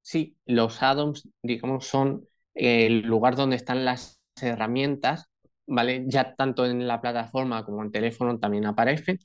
Sí, 0.00 0.34
los 0.46 0.82
add-ons, 0.82 1.28
digamos, 1.42 1.86
son 1.86 2.26
el 2.54 3.02
lugar 3.02 3.36
donde 3.36 3.56
están 3.56 3.84
las 3.84 4.18
herramientas, 4.40 5.26
¿vale? 5.66 6.04
Ya 6.08 6.34
tanto 6.34 6.64
en 6.64 6.88
la 6.88 7.02
plataforma 7.02 7.62
como 7.66 7.82
en 7.82 7.92
teléfono 7.92 8.38
también 8.38 8.64
aparecen, 8.64 9.18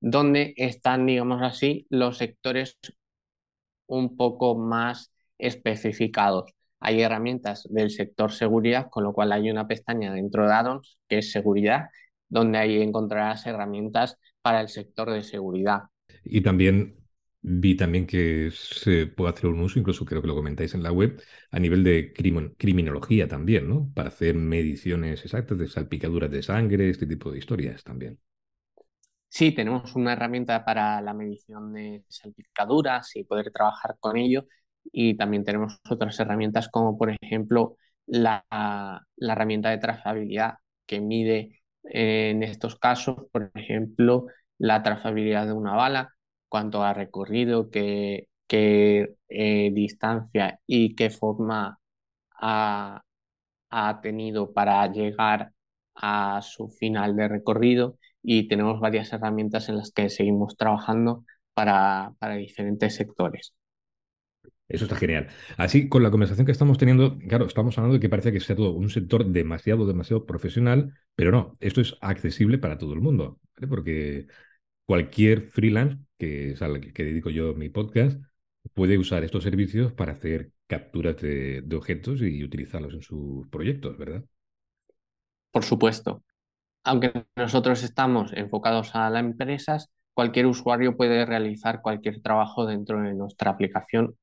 donde 0.00 0.52
están, 0.58 1.06
digamos 1.06 1.40
así, 1.40 1.86
los 1.88 2.18
sectores 2.18 2.76
un 3.86 4.18
poco 4.18 4.54
más 4.58 5.12
especificados 5.38 6.53
hay 6.84 7.00
herramientas 7.00 7.66
del 7.70 7.90
sector 7.90 8.30
seguridad, 8.30 8.88
con 8.90 9.04
lo 9.04 9.12
cual 9.14 9.32
hay 9.32 9.50
una 9.50 9.66
pestaña 9.66 10.12
dentro 10.12 10.46
de 10.46 10.52
addons 10.52 10.98
que 11.08 11.18
es 11.18 11.32
seguridad, 11.32 11.86
donde 12.28 12.58
ahí 12.58 12.82
encontrarás 12.82 13.46
herramientas 13.46 14.18
para 14.42 14.60
el 14.60 14.68
sector 14.68 15.10
de 15.10 15.22
seguridad. 15.22 15.84
Y 16.22 16.42
también 16.42 16.96
vi 17.40 17.74
también 17.74 18.06
que 18.06 18.50
se 18.52 19.06
puede 19.06 19.32
hacer 19.32 19.46
un 19.46 19.60
uso, 19.60 19.78
incluso 19.78 20.04
creo 20.04 20.20
que 20.20 20.28
lo 20.28 20.34
comentáis 20.34 20.74
en 20.74 20.82
la 20.82 20.92
web, 20.92 21.22
a 21.50 21.58
nivel 21.58 21.84
de 21.84 22.12
criminología 22.12 23.28
también, 23.28 23.68
¿no? 23.68 23.90
Para 23.94 24.08
hacer 24.08 24.34
mediciones 24.34 25.24
exactas 25.24 25.58
de 25.58 25.68
salpicaduras 25.68 26.30
de 26.30 26.42
sangre, 26.42 26.90
este 26.90 27.06
tipo 27.06 27.30
de 27.30 27.38
historias 27.38 27.82
también. 27.82 28.18
Sí, 29.28 29.52
tenemos 29.52 29.96
una 29.96 30.12
herramienta 30.12 30.64
para 30.64 31.00
la 31.00 31.12
medición 31.12 31.72
de 31.72 32.04
salpicaduras 32.08 33.16
y 33.16 33.24
poder 33.24 33.50
trabajar 33.50 33.96
con 33.98 34.16
ello 34.16 34.46
y 34.92 35.16
también 35.16 35.44
tenemos 35.44 35.80
otras 35.88 36.18
herramientas 36.20 36.68
como 36.68 36.96
por 36.98 37.10
ejemplo 37.10 37.76
la, 38.06 38.44
herramienta 39.18 39.70
de 39.70 39.78
trazabilidad 39.78 40.54
que 40.86 41.00
mide 41.00 41.62
en 41.84 42.42
estos 42.42 42.76
casos, 42.78 43.26
por 43.32 43.50
ejemplo, 43.54 44.26
la 44.58 44.82
trazabilidad 44.82 45.46
de 45.46 45.52
una 45.52 45.74
bala, 45.74 46.14
cuánto 46.48 46.82
ha 46.82 46.94
recorrido, 46.94 47.70
qué, 47.70 48.28
qué 48.46 49.16
eh, 49.28 49.70
distancia 49.72 50.60
y 50.66 50.94
qué 50.94 51.10
forma 51.10 51.78
ha, 52.40 53.02
ha 53.70 54.00
tenido 54.02 54.52
para 54.52 54.86
llegar 54.92 55.52
a 55.94 56.40
su 56.42 56.68
final 56.68 57.16
de 57.16 57.28
recorrido 57.28 57.98
y 58.22 58.48
tenemos 58.48 58.80
varias 58.80 59.12
herramientas 59.12 59.68
en 59.68 59.76
las 59.78 59.92
que 59.92 60.10
seguimos 60.10 60.56
trabajando 60.56 61.24
para, 61.54 62.12
para 62.18 62.36
diferentes 62.36 62.94
sectores. 62.96 63.54
Eso 64.68 64.84
está 64.84 64.96
genial. 64.96 65.28
Así, 65.58 65.88
con 65.88 66.02
la 66.02 66.10
conversación 66.10 66.46
que 66.46 66.52
estamos 66.52 66.78
teniendo, 66.78 67.18
claro, 67.28 67.46
estamos 67.46 67.76
hablando 67.76 67.94
de 67.94 68.00
que 68.00 68.08
parece 68.08 68.32
que 68.32 68.40
sea 68.40 68.56
todo 68.56 68.72
un 68.72 68.88
sector 68.88 69.26
demasiado, 69.26 69.86
demasiado 69.86 70.24
profesional, 70.24 70.94
pero 71.14 71.30
no, 71.30 71.56
esto 71.60 71.80
es 71.82 71.96
accesible 72.00 72.58
para 72.58 72.78
todo 72.78 72.94
el 72.94 73.00
mundo, 73.00 73.40
porque 73.68 74.26
cualquier 74.86 75.48
freelance, 75.48 75.98
que 76.18 76.52
es 76.52 76.62
al 76.62 76.92
que 76.92 77.04
dedico 77.04 77.30
yo 77.30 77.54
mi 77.54 77.68
podcast, 77.68 78.20
puede 78.72 78.98
usar 78.98 79.22
estos 79.24 79.44
servicios 79.44 79.92
para 79.92 80.12
hacer 80.12 80.52
capturas 80.66 81.18
de, 81.18 81.62
de 81.62 81.76
objetos 81.76 82.22
y 82.22 82.42
utilizarlos 82.42 82.94
en 82.94 83.02
sus 83.02 83.46
proyectos, 83.48 83.98
¿verdad? 83.98 84.24
Por 85.50 85.64
supuesto. 85.64 86.22
Aunque 86.84 87.12
nosotros 87.36 87.82
estamos 87.82 88.32
enfocados 88.34 88.94
a 88.94 89.10
las 89.10 89.22
empresas, 89.22 89.90
cualquier 90.14 90.46
usuario 90.46 90.96
puede 90.96 91.26
realizar 91.26 91.82
cualquier 91.82 92.22
trabajo 92.22 92.66
dentro 92.66 93.00
de 93.02 93.14
nuestra 93.14 93.50
aplicación 93.52 94.16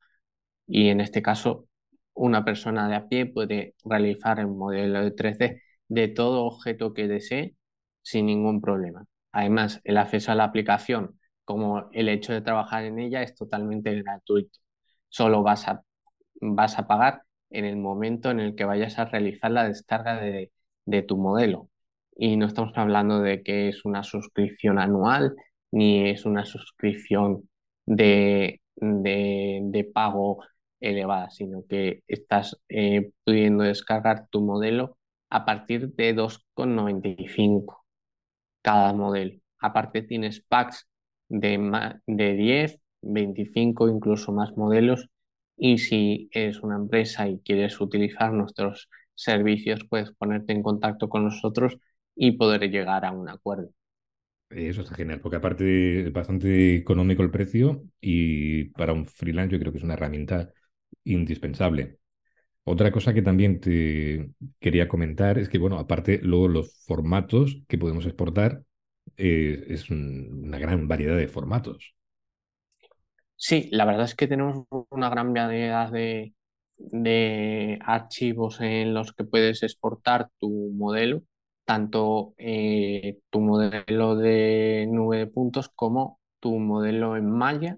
y 0.72 0.90
en 0.90 1.02
este 1.02 1.22
caso 1.22 1.68
una 2.14 2.46
persona 2.46 2.88
de 2.88 2.96
a 2.96 3.08
pie 3.10 3.26
puede 3.26 3.76
realizar 3.86 4.40
el 4.40 4.48
modelo 4.48 5.04
de 5.04 5.12
3D 5.12 5.62
de 5.90 6.08
todo 6.08 6.46
objeto 6.46 6.94
que 6.94 7.08
desee 7.08 7.56
sin 8.02 8.26
ningún 8.28 8.62
problema. 8.62 9.06
Además, 9.34 9.82
el 9.84 9.98
acceso 9.98 10.32
a 10.32 10.36
la 10.36 10.46
aplicación, 10.46 11.20
como 11.46 11.90
el 11.92 12.10
hecho 12.10 12.34
de 12.34 12.42
trabajar 12.42 12.86
en 12.86 13.00
ella, 13.00 13.22
es 13.24 13.36
totalmente 13.36 13.94
gratuito. 14.02 14.60
Solo 15.10 15.44
vas 15.44 15.68
a, 15.68 15.84
vas 16.42 16.80
a 16.80 16.88
pagar 16.88 17.24
en 17.50 17.66
el 17.66 17.78
momento 17.78 18.32
en 18.32 18.40
el 18.40 18.56
que 18.56 18.66
vayas 18.66 18.98
a 19.00 19.06
realizar 19.06 19.52
la 19.52 19.68
descarga 19.68 20.20
de, 20.22 20.52
de 20.86 21.02
tu 21.04 21.18
modelo. 21.18 21.70
Y 22.16 22.38
no 22.38 22.46
estamos 22.46 22.74
hablando 22.78 23.20
de 23.22 23.44
que 23.44 23.70
es 23.70 23.86
una 23.86 24.04
suscripción 24.04 24.80
anual 24.80 25.36
ni 25.72 26.10
es 26.10 26.26
una 26.26 26.46
suscripción 26.46 27.50
de, 27.86 28.62
de, 28.76 29.60
de 29.64 29.84
pago 29.86 30.44
elevada, 30.82 31.30
sino 31.32 31.66
que 31.70 32.04
estás 32.08 32.60
eh, 32.70 33.12
pudiendo 33.26 33.64
descargar 33.64 34.28
tu 34.30 34.42
modelo 34.42 34.98
a 35.30 35.46
partir 35.46 35.94
de 35.96 36.14
2,95 36.16 37.86
cada 38.62 38.94
modelo. 38.94 39.40
Aparte 39.60 40.02
tienes 40.04 40.42
packs 40.42 40.88
de, 41.30 41.60
de 42.08 42.34
10, 42.36 42.80
25, 43.02 43.90
incluso 43.90 44.32
más 44.32 44.56
modelos 44.58 45.08
y 45.58 45.78
si 45.80 46.30
eres 46.34 46.62
una 46.62 46.76
empresa 46.78 47.28
y 47.28 47.40
quieres 47.42 47.80
utilizar 47.82 48.34
nuestros 48.34 48.90
servicios, 49.16 49.82
puedes 49.90 50.12
ponerte 50.14 50.54
en 50.54 50.64
contacto 50.64 51.10
con 51.10 51.24
nosotros 51.26 51.78
y 52.16 52.34
poder 52.34 52.70
llegar 52.72 53.06
a 53.06 53.12
un 53.12 53.30
acuerdo. 53.30 53.70
Eso 54.50 54.82
está 54.82 54.96
genial, 54.96 55.22
porque 55.22 55.38
aparte 55.38 56.02
es 56.08 56.12
bastante 56.12 56.76
económico 56.76 57.24
el 57.24 57.32
precio 57.32 57.84
y 58.02 58.66
para 58.72 58.92
un 58.92 59.06
freelance 59.08 59.54
yo 59.54 59.60
creo 59.60 59.72
que 59.72 59.78
es 59.78 59.84
una 59.84 59.94
herramienta 59.94 60.52
indispensable. 61.04 62.00
Otra 62.64 62.92
cosa 62.92 63.14
que 63.14 63.22
también 63.22 63.60
te 63.60 64.32
quería 64.60 64.88
comentar 64.88 65.40
es 65.40 65.50
que, 65.50 65.58
bueno, 65.58 65.80
aparte 65.80 66.20
luego 66.22 66.48
los 66.48 66.84
formatos 66.86 67.62
que 67.68 67.78
podemos 67.78 68.06
exportar 68.06 68.64
eh, 69.18 69.66
es 69.68 69.90
una 69.90 70.60
gran 70.60 70.88
variedad 70.88 71.18
de 71.18 71.28
formatos. 71.28 71.96
Sí, 73.36 73.70
la 73.72 73.86
verdad 73.86 74.06
es 74.06 74.16
que 74.16 74.28
tenemos 74.28 74.66
una 74.92 75.10
gran 75.10 75.34
variedad 75.34 75.92
de, 75.92 76.34
archivos 77.84 78.62
en 78.62 78.94
los 78.94 79.14
que 79.14 79.24
puedes 79.24 79.64
exportar 79.64 80.30
tu 80.40 80.72
modelo, 80.74 81.24
tanto 81.66 82.36
eh, 82.38 83.20
tu 83.32 83.42
modelo 83.42 84.16
de 84.16 84.88
nube 84.90 85.18
de 85.18 85.28
puntos 85.28 85.70
como 85.70 86.20
tu 86.40 86.60
modelo 86.60 87.18
en 87.18 87.32
malla, 87.32 87.78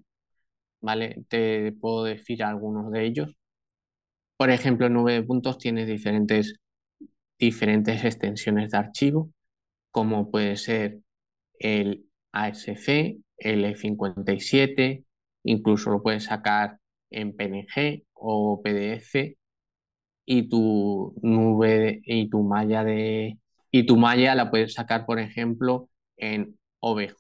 ¿vale? 0.84 1.24
Te 1.30 1.72
puedo 1.74 2.04
decir 2.04 2.44
algunos 2.44 2.92
de 2.92 3.06
ellos. 3.06 3.38
Por 4.38 4.52
ejemplo, 4.52 4.88
en 4.88 4.94
nube 4.94 5.14
de 5.14 5.24
puntos 5.24 5.58
tienes 5.58 5.88
diferentes, 5.88 6.60
diferentes 7.40 8.04
extensiones 8.04 8.72
de 8.72 8.78
archivo, 8.78 9.32
como 9.92 10.30
puede 10.32 10.58
ser 10.58 11.00
el 11.60 12.06
ASC, 12.34 13.18
el 13.38 13.66
E57, 13.66 15.06
incluso 15.44 15.92
lo 15.92 16.04
puedes 16.04 16.26
sacar 16.26 16.80
en 17.12 17.36
PNG 17.36 18.06
o 18.14 18.62
PDF 18.62 19.38
y 20.26 20.50
tu 20.50 21.16
nube 21.22 22.02
y 22.06 22.30
tu 22.30 22.44
malla 22.44 22.84
de 22.84 23.38
y 23.72 23.86
tu 23.86 23.98
malla 23.98 24.36
la 24.36 24.52
puedes 24.52 24.74
sacar, 24.74 25.06
por 25.06 25.20
ejemplo, 25.20 25.90
en 26.18 26.60
OBJ 26.80 27.16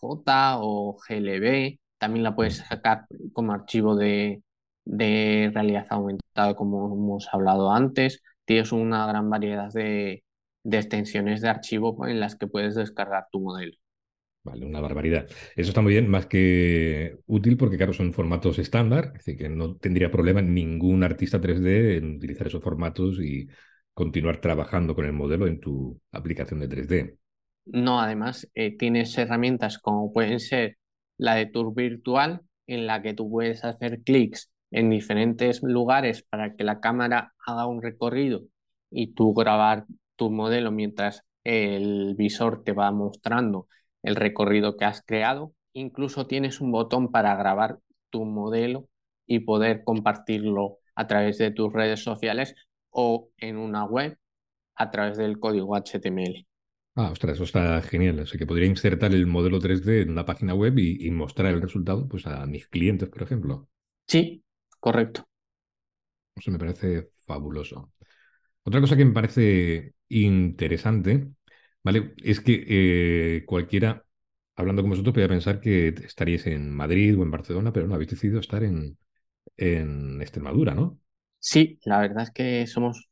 o 0.62 0.98
GLB, 1.08 1.80
también 2.04 2.24
la 2.24 2.36
puedes 2.36 2.58
sacar 2.58 3.06
como 3.32 3.54
archivo 3.54 3.96
de, 3.96 4.44
de 4.84 5.50
realidad 5.54 5.88
aumentada, 5.90 6.54
como 6.56 6.94
hemos 6.94 7.30
hablado 7.32 7.72
antes. 7.72 8.22
Tienes 8.44 8.74
una 8.74 9.08
gran 9.08 9.30
variedad 9.30 9.72
de, 9.72 10.26
de 10.64 10.78
extensiones 10.78 11.40
de 11.42 11.48
archivo 11.50 12.06
en 12.06 12.20
las 12.20 12.36
que 12.36 12.48
puedes 12.48 12.76
descargar 12.76 13.28
tu 13.32 13.40
modelo. 13.40 13.78
Vale, 14.46 14.66
una 14.66 14.82
barbaridad. 14.82 15.26
Eso 15.56 15.70
está 15.70 15.82
muy 15.82 15.94
bien, 15.94 16.10
más 16.10 16.26
que 16.26 17.18
útil 17.28 17.56
porque, 17.56 17.78
claro, 17.78 17.94
son 17.94 18.12
formatos 18.12 18.60
estándar, 18.60 19.14
así 19.16 19.38
que 19.38 19.48
no 19.48 19.78
tendría 19.78 20.12
problema 20.12 20.42
ningún 20.42 21.04
artista 21.04 21.40
3D 21.40 21.96
en 21.98 22.18
utilizar 22.18 22.48
esos 22.48 22.62
formatos 22.62 23.20
y 23.22 23.48
continuar 23.94 24.42
trabajando 24.42 24.96
con 24.96 25.06
el 25.06 25.14
modelo 25.14 25.48
en 25.48 25.62
tu 25.62 25.98
aplicación 26.12 26.60
de 26.60 26.68
3D. 26.68 27.18
No, 27.66 28.00
además 28.02 28.50
eh, 28.56 28.78
tienes 28.78 29.18
herramientas 29.18 29.78
como 29.78 30.12
pueden 30.12 30.40
ser 30.40 30.78
la 31.18 31.36
de 31.36 31.46
Tour 31.46 31.74
Virtual, 31.74 32.42
en 32.68 32.88
la 32.88 33.02
que 33.02 33.14
tú 33.14 33.30
puedes 33.30 33.64
hacer 33.64 34.02
clics 34.04 34.52
en 34.72 34.90
diferentes 34.90 35.62
lugares 35.64 36.24
para 36.24 36.56
que 36.56 36.64
la 36.64 36.80
cámara 36.80 37.34
haga 37.46 37.68
un 37.68 37.82
recorrido 37.82 38.42
y 38.90 39.14
tú 39.14 39.34
grabar 39.34 39.86
tu 40.16 40.32
modelo 40.32 40.72
mientras 40.72 41.24
el 41.44 42.16
visor 42.16 42.64
te 42.64 42.72
va 42.72 42.92
mostrando 42.92 43.68
el 44.02 44.16
recorrido 44.16 44.78
que 44.78 44.86
has 44.86 45.02
creado. 45.04 45.54
Incluso 45.74 46.28
tienes 46.28 46.62
un 46.62 46.72
botón 46.72 47.12
para 47.12 47.36
grabar 47.36 47.80
tu 48.10 48.26
modelo 48.26 48.88
y 49.26 49.40
poder 49.40 49.84
compartirlo 49.84 50.78
a 50.96 51.08
través 51.08 51.38
de 51.38 51.52
tus 51.52 51.72
redes 51.74 52.04
sociales 52.04 52.56
o 52.90 53.30
en 53.38 53.58
una 53.58 53.86
web 53.86 54.18
a 54.76 54.92
través 54.92 55.18
del 55.18 55.40
código 55.40 55.76
HTML. 55.76 56.46
Ah, 56.96 57.10
ostras, 57.10 57.36
eso 57.36 57.44
está 57.44 57.82
genial. 57.82 58.20
O 58.20 58.26
sea, 58.26 58.38
que 58.38 58.46
podría 58.46 58.68
insertar 58.68 59.14
el 59.14 59.26
modelo 59.26 59.60
3D 59.60 60.02
en 60.02 60.12
una 60.12 60.26
página 60.26 60.54
web 60.54 60.78
y, 60.78 61.10
mostrar 61.10 61.54
el 61.54 61.62
resultado 61.62 62.08
pues, 62.08 62.28
a 62.28 62.46
mis 62.46 62.68
clientes, 62.68 63.10
por 63.10 63.24
ejemplo. 63.24 63.68
Sí, 64.08 64.44
correcto. 64.80 65.28
Eso 66.36 66.52
me 66.52 66.60
parece 66.60 67.10
fabuloso. 67.26 67.92
Otra 68.64 68.80
cosa 68.80 68.96
que 68.96 69.06
me 69.06 69.14
parece 69.14 69.96
interesante, 70.10 71.30
¿vale? 71.84 72.14
Es 72.18 72.42
que 72.42 72.64
eh, 72.68 73.46
cualquiera, 73.46 74.06
hablando 74.56 74.84
con 74.84 74.92
vosotros, 74.92 75.14
podría 75.14 75.30
pensar 75.30 75.60
que 75.60 75.88
estaríais 75.88 76.46
en 76.46 76.70
Madrid 76.70 77.18
o 77.18 77.24
en 77.24 77.32
Barcelona, 77.32 77.74
pero 77.74 77.88
no, 77.88 77.96
habéis 77.96 78.12
decidido 78.12 78.40
estar 78.40 78.64
en, 78.64 78.98
en 79.58 80.22
Extremadura, 80.22 80.76
¿no? 80.76 81.00
Sí, 81.40 81.80
la 81.86 82.00
verdad 82.00 82.24
es 82.24 82.32
que 82.32 82.68
somos 82.68 83.10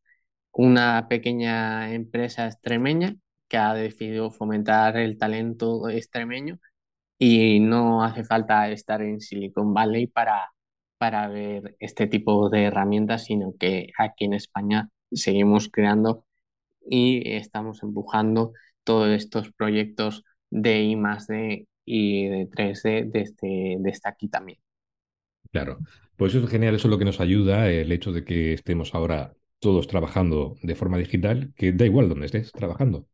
una 0.51 1.07
pequeña 1.07 1.93
empresa 1.93 2.45
extremeña 2.45 3.15
que 3.51 3.57
ha 3.57 3.73
decidido 3.73 4.31
fomentar 4.31 4.95
el 4.95 5.17
talento 5.17 5.89
extremeño 5.89 6.57
y 7.19 7.59
no 7.59 8.01
hace 8.01 8.23
falta 8.23 8.71
estar 8.71 9.01
en 9.01 9.19
Silicon 9.19 9.73
Valley 9.73 10.07
para, 10.07 10.53
para 10.97 11.27
ver 11.27 11.75
este 11.81 12.07
tipo 12.07 12.49
de 12.49 12.63
herramientas, 12.63 13.25
sino 13.25 13.53
que 13.59 13.91
aquí 13.97 14.23
en 14.23 14.35
España 14.35 14.89
seguimos 15.11 15.67
creando 15.67 16.23
y 16.89 17.29
estamos 17.33 17.83
empujando 17.83 18.53
todos 18.85 19.09
estos 19.09 19.51
proyectos 19.51 20.23
de 20.49 20.83
I 20.83 20.95
+D 20.95 21.67
y 21.83 22.29
de 22.29 22.49
3D 22.49 23.11
desde, 23.11 23.75
desde 23.79 24.09
aquí 24.09 24.29
también. 24.29 24.59
Claro, 25.51 25.79
pues 26.15 26.33
eso 26.33 26.45
es 26.45 26.49
genial, 26.49 26.75
eso 26.75 26.87
es 26.87 26.91
lo 26.91 26.97
que 26.97 27.03
nos 27.03 27.19
ayuda, 27.19 27.69
el 27.69 27.91
hecho 27.91 28.13
de 28.13 28.23
que 28.23 28.53
estemos 28.53 28.95
ahora 28.95 29.33
todos 29.59 29.87
trabajando 29.87 30.55
de 30.63 30.75
forma 30.75 30.97
digital, 30.97 31.51
que 31.57 31.73
da 31.73 31.85
igual 31.85 32.07
donde 32.07 32.27
estés 32.27 32.53
trabajando. 32.53 33.07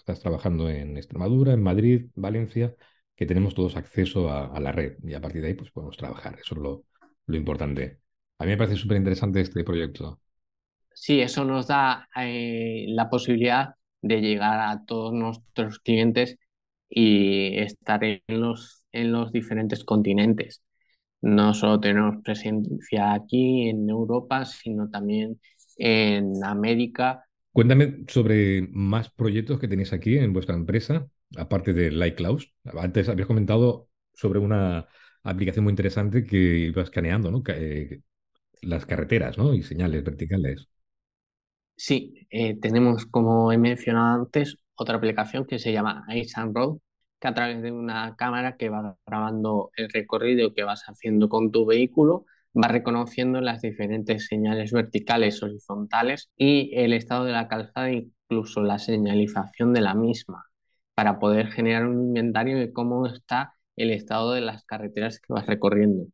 Estás 0.00 0.20
trabajando 0.20 0.68
en 0.70 0.96
Extremadura, 0.96 1.52
en 1.52 1.62
Madrid, 1.62 2.06
Valencia, 2.14 2.74
que 3.14 3.26
tenemos 3.26 3.54
todos 3.54 3.76
acceso 3.76 4.30
a, 4.30 4.58
la 4.58 4.72
red 4.72 4.96
y 5.02 5.12
a 5.12 5.20
partir 5.20 5.42
de 5.42 5.48
ahí 5.48 5.54
pues 5.54 5.70
podemos 5.70 5.96
trabajar. 5.96 6.38
Eso 6.40 6.54
es 6.54 6.60
lo, 6.62 6.84
importante. 7.36 8.00
A 8.38 8.44
mí 8.44 8.50
me 8.50 8.56
parece 8.56 8.76
súper 8.76 8.96
interesante 8.96 9.42
este 9.42 9.62
proyecto. 9.62 10.20
Sí, 10.94 11.20
eso 11.20 11.44
nos 11.44 11.66
da 11.66 12.08
eh, 12.16 12.86
la 12.88 13.10
posibilidad 13.10 13.74
de 14.00 14.20
llegar 14.22 14.58
a 14.58 14.82
todos 14.86 15.12
nuestros 15.12 15.78
clientes 15.80 16.38
y 16.88 17.58
estar 17.58 18.02
en 18.02 18.22
los, 18.28 18.86
en 18.92 19.12
los 19.12 19.30
diferentes 19.32 19.84
continentes. 19.84 20.62
No 21.20 21.52
solo 21.52 21.78
tenemos 21.78 22.22
presencia 22.24 23.12
aquí 23.12 23.68
en 23.68 23.88
Europa, 23.88 24.46
sino 24.46 24.88
también 24.88 25.38
en 25.76 26.42
América. 26.42 27.22
Cuéntame 27.52 28.04
sobre 28.08 28.68
más 28.70 29.10
proyectos 29.10 29.58
que 29.58 29.68
tenéis 29.68 29.92
aquí 29.92 30.16
en 30.16 30.32
vuestra 30.32 30.54
empresa, 30.54 31.08
aparte 31.36 31.72
de 31.72 31.90
Lightcloud. 31.90 32.42
Antes 32.78 33.08
habías 33.08 33.26
comentado 33.26 33.88
sobre 34.14 34.38
una 34.38 34.86
aplicación 35.22 35.64
muy 35.64 35.72
interesante 35.72 36.24
que 36.24 36.36
iba 36.36 36.82
escaneando 36.82 37.30
¿no? 37.30 37.42
Eh, 37.48 38.02
las 38.62 38.86
carreteras 38.86 39.36
¿no? 39.36 39.54
y 39.54 39.62
señales 39.62 40.04
verticales. 40.04 40.68
Sí, 41.76 42.26
eh, 42.30 42.58
tenemos, 42.60 43.06
como 43.06 43.52
he 43.52 43.58
mencionado 43.58 44.22
antes, 44.22 44.56
otra 44.74 44.96
aplicación 44.96 45.46
que 45.46 45.58
se 45.58 45.72
llama 45.72 46.04
and 46.36 46.54
Road, 46.54 46.78
que 47.18 47.28
a 47.28 47.34
través 47.34 47.62
de 47.62 47.72
una 47.72 48.16
cámara 48.16 48.56
que 48.56 48.68
va 48.68 48.96
grabando 49.06 49.70
el 49.76 49.88
recorrido 49.90 50.52
que 50.52 50.62
vas 50.62 50.84
haciendo 50.86 51.28
con 51.28 51.50
tu 51.50 51.66
vehículo, 51.66 52.26
va 52.56 52.68
reconociendo 52.68 53.40
las 53.40 53.62
diferentes 53.62 54.26
señales 54.26 54.72
verticales, 54.72 55.42
horizontales 55.42 56.30
y 56.36 56.70
el 56.74 56.92
estado 56.92 57.24
de 57.24 57.32
la 57.32 57.48
calzada, 57.48 57.90
incluso 57.92 58.62
la 58.62 58.78
señalización 58.78 59.72
de 59.72 59.80
la 59.80 59.94
misma, 59.94 60.44
para 60.94 61.18
poder 61.18 61.48
generar 61.48 61.86
un 61.86 62.08
inventario 62.08 62.58
de 62.58 62.72
cómo 62.72 63.06
está 63.06 63.54
el 63.76 63.90
estado 63.90 64.32
de 64.32 64.40
las 64.42 64.64
carreteras 64.64 65.20
que 65.20 65.32
vas 65.32 65.46
recorriendo. 65.46 66.06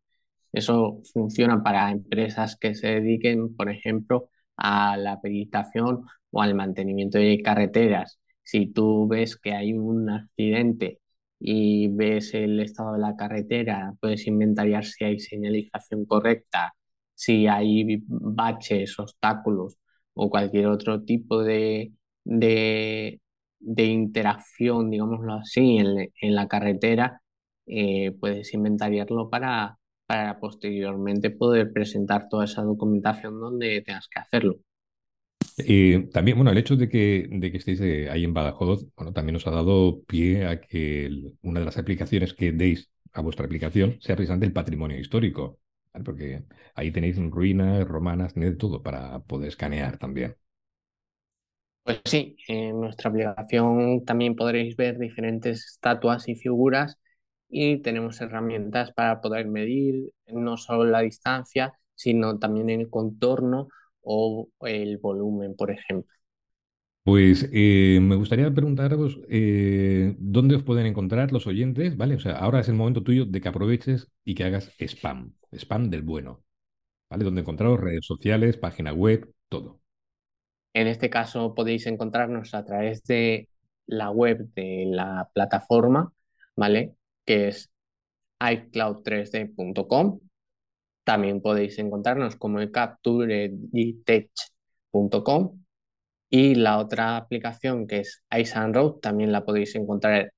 Eso 0.53 1.01
funciona 1.13 1.63
para 1.63 1.91
empresas 1.91 2.57
que 2.57 2.75
se 2.75 2.89
dediquen, 2.89 3.55
por 3.57 3.71
ejemplo, 3.71 4.31
a 4.57 4.97
la 4.97 5.21
peritación 5.21 6.05
o 6.31 6.43
al 6.43 6.55
mantenimiento 6.55 7.19
de 7.19 7.43
carreteras 7.43 8.19
si 8.47 8.67
tú 8.69 9.09
ves 9.09 9.37
que 9.37 9.53
hay 9.53 9.73
un 9.75 10.09
accidente 10.09 11.01
y 11.39 11.89
ves 11.89 12.35
el 12.35 12.61
estado 12.61 12.95
de 12.95 13.01
la 13.01 13.17
carretera, 13.17 13.95
puedes 14.01 14.27
inventariar 14.27 14.85
si 14.85 15.05
hay 15.05 15.19
señalización 15.21 16.07
correcta, 16.07 16.75
si 17.15 17.47
hay 17.47 18.03
baches, 18.07 18.99
obstáculos 18.99 19.79
o 20.15 20.31
cualquier 20.31 20.67
otro 20.69 21.03
tipo 21.05 21.43
de, 21.45 21.93
de, 22.25 23.21
interacción, 23.61 24.91
digámoslo 24.91 25.35
así, 25.35 25.79
en, 25.79 26.35
la 26.35 26.49
carretera, 26.49 27.23
eh, 27.67 28.13
puedes 28.21 28.55
inventariarlo 28.55 29.29
para, 29.31 29.79
para 30.07 30.39
posteriormente 30.41 31.31
poder 31.31 31.73
presentar 31.73 32.29
toda 32.29 32.45
esa 32.45 32.63
documentación 32.63 33.41
donde 33.41 33.83
tengas 33.83 34.09
que 34.09 34.21
hacerlo. 34.21 34.57
Y 35.59 36.07
también, 36.09 36.37
bueno, 36.37 36.51
el 36.51 36.59
hecho 36.59 36.77
de 36.77 36.89
que, 36.89 37.29
de 37.31 37.49
estéis 37.49 37.81
eh, 37.81 38.11
ahí 38.11 38.25
en 38.25 38.35
Badajoz, 38.35 38.87
bueno, 38.97 39.13
también 39.13 39.35
nos 39.35 39.47
ha 39.47 39.51
dado 39.51 40.03
pie 40.05 40.47
a 40.47 40.61
que 40.61 41.11
una 41.43 41.61
de 41.61 41.67
las 41.67 41.79
aplicaciones 41.79 42.35
que 42.35 42.53
deis 42.53 42.91
a 43.13 43.23
vuestra 43.23 43.47
aplicación 43.47 43.99
sea 44.01 44.17
precisamente 44.17 44.47
el 44.47 44.53
patrimonio 44.53 44.99
histórico. 44.99 45.59
Porque 46.05 46.45
ahí 46.75 46.91
tenéis 46.91 47.17
ruinas 47.19 47.87
romanas, 47.89 48.35
tenéis 48.35 48.53
de 48.53 48.59
todo 48.59 48.83
para 48.83 49.21
poder 49.21 49.49
escanear 49.49 49.97
también. 49.99 50.37
Pues 51.83 52.01
sí, 52.05 52.37
en 52.49 52.81
nuestra 52.81 53.11
aplicación 53.11 54.05
también 54.05 54.35
podréis 54.35 54.77
ver 54.77 54.99
diferentes 54.99 55.65
estatuas 55.67 56.29
y 56.29 56.35
figuras 56.35 56.99
y 57.49 57.81
tenemos 57.81 58.21
herramientas 58.21 58.93
para 58.93 59.21
poder 59.21 59.47
medir 59.47 60.11
no 60.27 60.57
solo 60.57 60.85
la 60.85 61.01
distancia, 61.01 61.73
sino 61.95 62.39
también 62.41 62.71
el 62.71 62.91
contorno 62.91 63.69
o 64.07 64.49
el 64.63 64.99
volumen, 64.99 65.57
por 65.57 65.71
ejemplo. 65.71 66.13
Pues 67.05 67.49
eh, 67.53 68.01
me 68.03 68.17
gustaría 68.17 68.53
preguntaros 68.53 69.21
eh, 69.29 70.17
dónde 70.19 70.57
os 70.57 70.65
pueden 70.65 70.87
encontrar 70.87 71.31
los 71.33 71.47
oyentes, 71.47 71.97
¿vale? 71.97 72.17
O 72.17 72.19
sea, 72.19 72.33
ahora 72.33 72.59
es 72.61 72.69
el 72.69 72.75
momento 72.75 73.05
tuyo 73.05 73.25
de 73.25 73.41
que 73.41 73.49
aproveches 73.49 74.09
y 74.25 74.35
que 74.35 74.43
hagas 74.43 74.73
spam, 74.81 75.33
spam 75.53 75.89
del 75.89 76.03
bueno, 76.03 76.43
¿vale? 77.09 77.25
Donde 77.25 77.43
encontraros 77.43 77.81
redes 77.81 78.07
sociales, 78.07 78.57
página 78.57 78.93
web, 78.93 79.33
todo. 79.49 79.81
En 80.75 80.89
este 80.89 81.09
caso 81.09 81.55
podéis 81.55 81.87
encontrarnos 81.87 82.55
a 82.55 82.65
través 82.65 83.05
de 83.05 83.49
la 83.87 84.11
web 84.11 84.53
de 84.55 84.87
la 84.89 85.31
plataforma, 85.33 86.13
¿vale? 86.57 86.97
Que 87.25 87.49
es 87.49 87.71
iCloud3d.com. 88.41 90.21
También 91.07 91.41
podéis 91.41 91.79
encontrarnos 91.79 92.35
como 92.35 92.59
captureditech.com 92.69 95.63
y 96.29 96.57
la 96.57 96.79
otra 96.79 97.17
aplicación 97.17 97.87
que 97.87 98.01
es 98.01 98.25
iSunroad 98.37 98.95
también 98.95 99.31
la 99.31 99.45
podéis 99.45 99.77
encontrar 99.77 100.33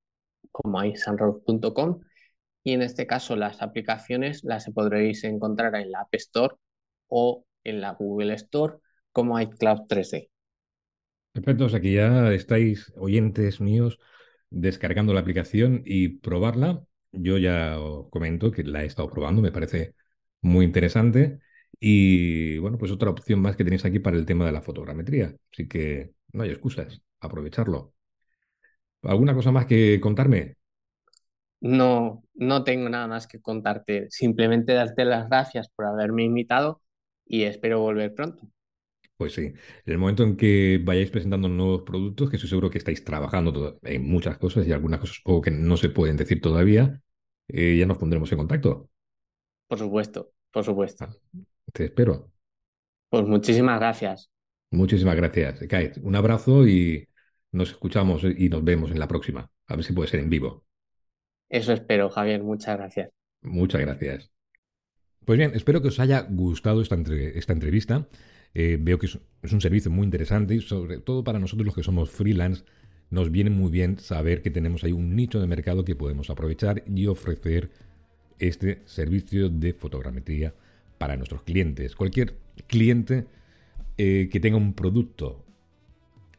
como 0.51 0.83
iSunroad.com 0.83 2.01
y 2.63 2.73
en 2.73 2.83
este 2.83 3.07
caso 3.07 3.35
las 3.35 3.63
aplicaciones 3.63 4.43
las 4.43 4.69
podréis 4.69 5.23
encontrar 5.23 5.73
en 5.73 5.89
la 5.89 6.01
App 6.01 6.13
Store 6.13 6.53
o 7.07 7.47
en 7.63 7.81
la 7.81 7.93
Google 7.93 8.35
Store 8.35 8.75
como 9.11 9.39
iCloud 9.39 9.87
3D. 9.87 10.29
Perfecto, 11.31 11.65
o 11.65 11.69
sea 11.69 11.79
que 11.79 11.93
ya 11.93 12.31
estáis, 12.31 12.93
oyentes 12.95 13.59
míos, 13.59 13.97
descargando 14.51 15.15
la 15.15 15.21
aplicación 15.21 15.81
y 15.83 16.09
probarla. 16.09 16.83
Yo 17.11 17.39
ya 17.39 17.79
os 17.79 18.07
comento 18.11 18.51
que 18.51 18.63
la 18.63 18.83
he 18.83 18.85
estado 18.85 19.09
probando, 19.09 19.41
me 19.41 19.51
parece 19.51 19.95
muy 20.41 20.65
interesante. 20.65 21.39
Y 21.79 22.57
bueno, 22.59 22.77
pues 22.77 22.91
otra 22.91 23.09
opción 23.09 23.41
más 23.41 23.55
que 23.55 23.63
tenéis 23.63 23.85
aquí 23.85 23.99
para 23.99 24.17
el 24.17 24.25
tema 24.25 24.45
de 24.45 24.51
la 24.51 24.61
fotogrametría. 24.61 25.35
Así 25.51 25.67
que 25.67 26.13
no 26.33 26.43
hay 26.43 26.49
excusas, 26.51 27.01
aprovecharlo. 27.19 27.93
¿Alguna 29.03 29.33
cosa 29.33 29.51
más 29.51 29.65
que 29.65 29.99
contarme? 30.01 30.55
No, 31.61 32.23
no 32.35 32.63
tengo 32.63 32.89
nada 32.89 33.07
más 33.07 33.27
que 33.27 33.41
contarte. 33.41 34.07
Simplemente 34.09 34.73
darte 34.73 35.05
las 35.05 35.27
gracias 35.29 35.69
por 35.69 35.85
haberme 35.85 36.23
invitado 36.23 36.81
y 37.25 37.43
espero 37.43 37.79
volver 37.81 38.13
pronto. 38.15 38.47
Pues 39.17 39.33
sí, 39.33 39.41
en 39.47 39.55
el 39.85 39.97
momento 39.97 40.23
en 40.23 40.37
que 40.37 40.79
vayáis 40.83 41.11
presentando 41.11 41.49
nuevos 41.49 41.81
productos, 41.83 42.29
que 42.29 42.37
estoy 42.37 42.49
seguro 42.49 42.69
que 42.69 42.77
estáis 42.77 43.03
trabajando 43.03 43.77
en 43.83 44.07
muchas 44.09 44.37
cosas 44.37 44.65
y 44.65 44.71
algunas 44.71 45.01
cosas 45.01 45.17
que 45.43 45.51
no 45.51 45.75
se 45.75 45.89
pueden 45.89 46.15
decir 46.15 46.39
todavía, 46.41 47.01
eh, 47.49 47.75
ya 47.77 47.85
nos 47.85 47.97
pondremos 47.97 48.31
en 48.31 48.37
contacto. 48.37 48.89
Por 49.69 49.77
supuesto, 49.77 50.33
por 50.51 50.65
supuesto. 50.65 51.05
Ah, 51.05 51.15
te 51.71 51.85
espero. 51.85 52.29
Pues 53.09 53.23
muchísimas 53.25 53.79
gracias. 53.79 54.29
Muchísimas 54.71 55.15
gracias, 55.15 55.59
Kai. 55.69 55.93
Un 56.01 56.15
abrazo 56.15 56.67
y 56.67 57.07
nos 57.51 57.69
escuchamos 57.69 58.23
y 58.23 58.49
nos 58.49 58.63
vemos 58.63 58.91
en 58.91 58.99
la 58.99 59.07
próxima. 59.07 59.49
A 59.67 59.75
ver 59.75 59.85
si 59.85 59.93
puede 59.93 60.09
ser 60.09 60.19
en 60.19 60.29
vivo. 60.29 60.65
Eso 61.47 61.71
espero, 61.71 62.09
Javier. 62.09 62.43
Muchas 62.43 62.77
gracias. 62.77 63.11
Muchas 63.41 63.81
gracias. 63.81 64.31
Pues 65.25 65.37
bien, 65.37 65.51
espero 65.53 65.81
que 65.81 65.89
os 65.89 65.99
haya 65.99 66.21
gustado 66.21 66.81
esta, 66.81 66.95
esta 66.95 67.53
entrevista. 67.53 68.07
Eh, 68.55 68.77
veo 68.81 68.97
que 68.97 69.05
es, 69.05 69.53
un 69.53 69.61
servicio 69.61 69.91
muy 69.91 70.05
interesante 70.05 70.55
y 70.55 70.61
sobre 70.61 70.99
todo 70.99 71.23
para 71.23 71.37
nosotros 71.37 71.67
los 71.67 71.75
que 71.75 71.83
somos 71.83 72.09
freelance 72.09 72.63
nos 73.11 73.31
viene 73.31 73.51
muy 73.51 73.71
bien 73.71 73.99
saber 73.99 74.41
que 74.41 74.49
tenemos 74.49 74.83
ahí 74.83 74.91
un 74.91 75.15
nicho 75.15 75.39
de 75.39 75.47
mercado 75.47 75.85
que 75.85 75.95
podemos 75.95 76.29
aprovechar 76.29 76.83
y 76.87 77.07
ofrecer 77.07 77.69
este 78.39 78.81
servicio 78.85 79.49
de 79.49 79.73
fotogrametría 79.73 80.53
para 80.97 81.17
nuestros 81.17 81.43
clientes. 81.43 81.95
Cualquier 81.95 82.35
cliente 82.67 83.25
eh, 83.97 84.29
que 84.31 84.39
tenga 84.39 84.57
un 84.57 84.73
producto 84.73 85.45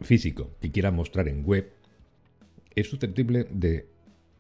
físico 0.00 0.56
que 0.60 0.70
quiera 0.70 0.90
mostrar 0.90 1.28
en 1.28 1.44
web 1.44 1.72
es 2.74 2.88
susceptible 2.88 3.46
de 3.50 3.86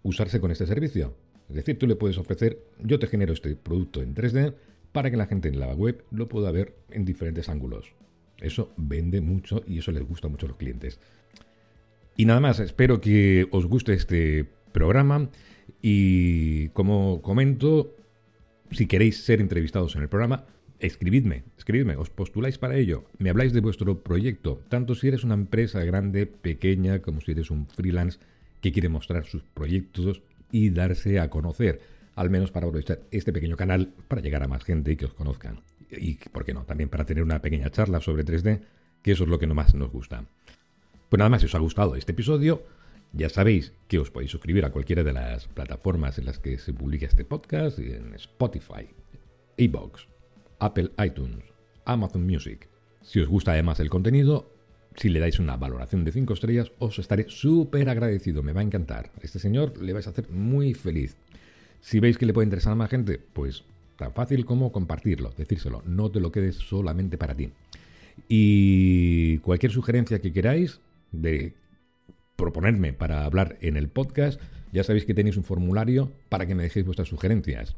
usarse 0.02 0.40
con 0.40 0.50
este 0.50 0.66
servicio. 0.66 1.14
Es 1.48 1.56
decir, 1.56 1.78
tú 1.78 1.86
le 1.86 1.96
puedes 1.96 2.16
ofrecer, 2.16 2.64
yo 2.78 2.98
te 2.98 3.06
genero 3.06 3.32
este 3.32 3.56
producto 3.56 4.02
en 4.02 4.14
3D, 4.14 4.54
para 4.92 5.10
que 5.10 5.16
la 5.16 5.26
gente 5.26 5.48
en 5.48 5.60
la 5.60 5.74
web 5.74 6.04
lo 6.10 6.28
pueda 6.28 6.50
ver 6.50 6.76
en 6.90 7.04
diferentes 7.04 7.48
ángulos. 7.48 7.92
Eso 8.38 8.72
vende 8.76 9.20
mucho 9.20 9.62
y 9.66 9.78
eso 9.78 9.92
les 9.92 10.02
gusta 10.02 10.28
mucho 10.28 10.46
a 10.46 10.48
los 10.48 10.58
clientes. 10.58 10.98
Y 12.16 12.24
nada 12.24 12.40
más, 12.40 12.60
espero 12.60 13.00
que 13.00 13.46
os 13.50 13.66
guste 13.66 13.92
este 13.92 14.46
programa 14.72 15.30
y 15.82 16.68
como 16.70 17.22
comento, 17.22 17.96
si 18.70 18.86
queréis 18.86 19.24
ser 19.24 19.40
entrevistados 19.40 19.96
en 19.96 20.02
el 20.02 20.08
programa, 20.08 20.44
escribidme, 20.78 21.44
escribidme, 21.58 21.96
os 21.96 22.10
postuláis 22.10 22.58
para 22.58 22.76
ello, 22.76 23.04
me 23.18 23.30
habláis 23.30 23.52
de 23.52 23.60
vuestro 23.60 24.02
proyecto, 24.02 24.62
tanto 24.68 24.94
si 24.94 25.08
eres 25.08 25.24
una 25.24 25.34
empresa 25.34 25.84
grande, 25.84 26.26
pequeña, 26.26 27.00
como 27.00 27.20
si 27.20 27.32
eres 27.32 27.50
un 27.50 27.66
freelance 27.66 28.18
que 28.60 28.72
quiere 28.72 28.88
mostrar 28.88 29.26
sus 29.26 29.42
proyectos 29.42 30.22
y 30.52 30.70
darse 30.70 31.20
a 31.20 31.30
conocer 31.30 31.80
al 32.16 32.30
menos 32.30 32.50
para 32.50 32.66
aprovechar 32.66 33.00
este 33.10 33.32
pequeño 33.32 33.56
canal 33.56 33.92
para 34.08 34.20
llegar 34.20 34.42
a 34.42 34.48
más 34.48 34.64
gente 34.64 34.92
y 34.92 34.96
que 34.96 35.06
os 35.06 35.14
conozcan. 35.14 35.60
Y, 35.90 36.16
¿por 36.16 36.44
qué 36.44 36.52
no? 36.52 36.64
También 36.64 36.88
para 36.88 37.04
tener 37.04 37.22
una 37.22 37.40
pequeña 37.40 37.70
charla 37.70 38.00
sobre 38.00 38.24
3D, 38.24 38.60
que 39.02 39.12
eso 39.12 39.24
es 39.24 39.30
lo 39.30 39.38
que 39.38 39.46
más 39.46 39.74
nos 39.74 39.90
gusta. 39.90 40.24
Pues 41.08 41.18
nada 41.18 41.30
más, 41.30 41.40
si 41.40 41.46
os 41.46 41.54
ha 41.54 41.58
gustado 41.58 41.96
este 41.96 42.12
episodio, 42.12 42.62
ya 43.12 43.28
sabéis 43.28 43.72
que 43.88 43.98
os 43.98 44.10
podéis 44.10 44.30
suscribir 44.30 44.64
a 44.64 44.70
cualquiera 44.70 45.02
de 45.02 45.12
las 45.12 45.48
plataformas 45.48 46.18
en 46.18 46.26
las 46.26 46.38
que 46.38 46.58
se 46.58 46.72
publica 46.72 47.06
este 47.06 47.24
podcast, 47.24 47.78
en 47.78 48.14
Spotify, 48.14 48.88
Ebox, 49.56 50.06
Apple 50.58 50.90
iTunes, 51.04 51.44
Amazon 51.84 52.24
Music. 52.24 52.68
Si 53.02 53.20
os 53.20 53.28
gusta 53.28 53.52
además 53.52 53.80
el 53.80 53.90
contenido, 53.90 54.54
si 54.96 55.08
le 55.08 55.20
dais 55.20 55.38
una 55.38 55.56
valoración 55.56 56.04
de 56.04 56.12
5 56.12 56.34
estrellas, 56.34 56.72
os 56.78 56.98
estaré 56.98 57.26
súper 57.28 57.88
agradecido, 57.88 58.42
me 58.42 58.52
va 58.52 58.60
a 58.60 58.64
encantar. 58.64 59.10
A 59.16 59.24
este 59.24 59.38
señor 59.38 59.80
le 59.82 59.92
vais 59.92 60.06
a 60.06 60.10
hacer 60.10 60.28
muy 60.30 60.74
feliz. 60.74 61.16
Si 61.80 62.00
veis 62.00 62.18
que 62.18 62.26
le 62.26 62.32
puede 62.32 62.46
interesar 62.46 62.72
a 62.72 62.76
más 62.76 62.90
gente, 62.90 63.20
pues 63.32 63.64
tan 63.96 64.12
fácil 64.12 64.44
como 64.44 64.72
compartirlo, 64.72 65.32
decírselo, 65.36 65.82
no 65.84 66.10
te 66.10 66.20
lo 66.20 66.30
quedes 66.32 66.56
solamente 66.56 67.18
para 67.18 67.34
ti. 67.34 67.50
Y 68.28 69.38
cualquier 69.38 69.72
sugerencia 69.72 70.20
que 70.20 70.32
queráis 70.32 70.80
de 71.12 71.54
proponerme 72.40 72.92
para 72.92 73.24
hablar 73.24 73.56
en 73.60 73.76
el 73.76 73.88
podcast, 73.88 74.40
ya 74.72 74.82
sabéis 74.84 75.04
que 75.04 75.14
tenéis 75.14 75.36
un 75.36 75.44
formulario 75.44 76.10
para 76.28 76.46
que 76.46 76.54
me 76.54 76.62
dejéis 76.62 76.86
vuestras 76.86 77.08
sugerencias. 77.08 77.76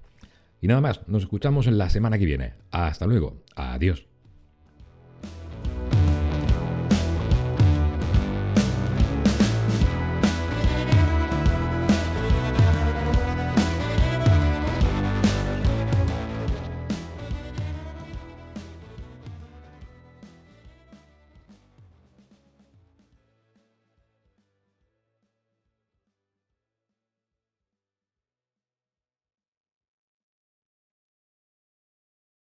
Y 0.61 0.69
nada 0.69 0.81
más, 0.81 1.07
nos 1.09 1.25
escuchamos 1.25 1.67
en 1.67 1.77
la 1.77 1.91
semana 1.91 2.19
que 2.19 2.27
viene. 2.27 2.55
Hasta 2.71 3.07
luego. 3.07 3.43
Adiós. 3.57 4.12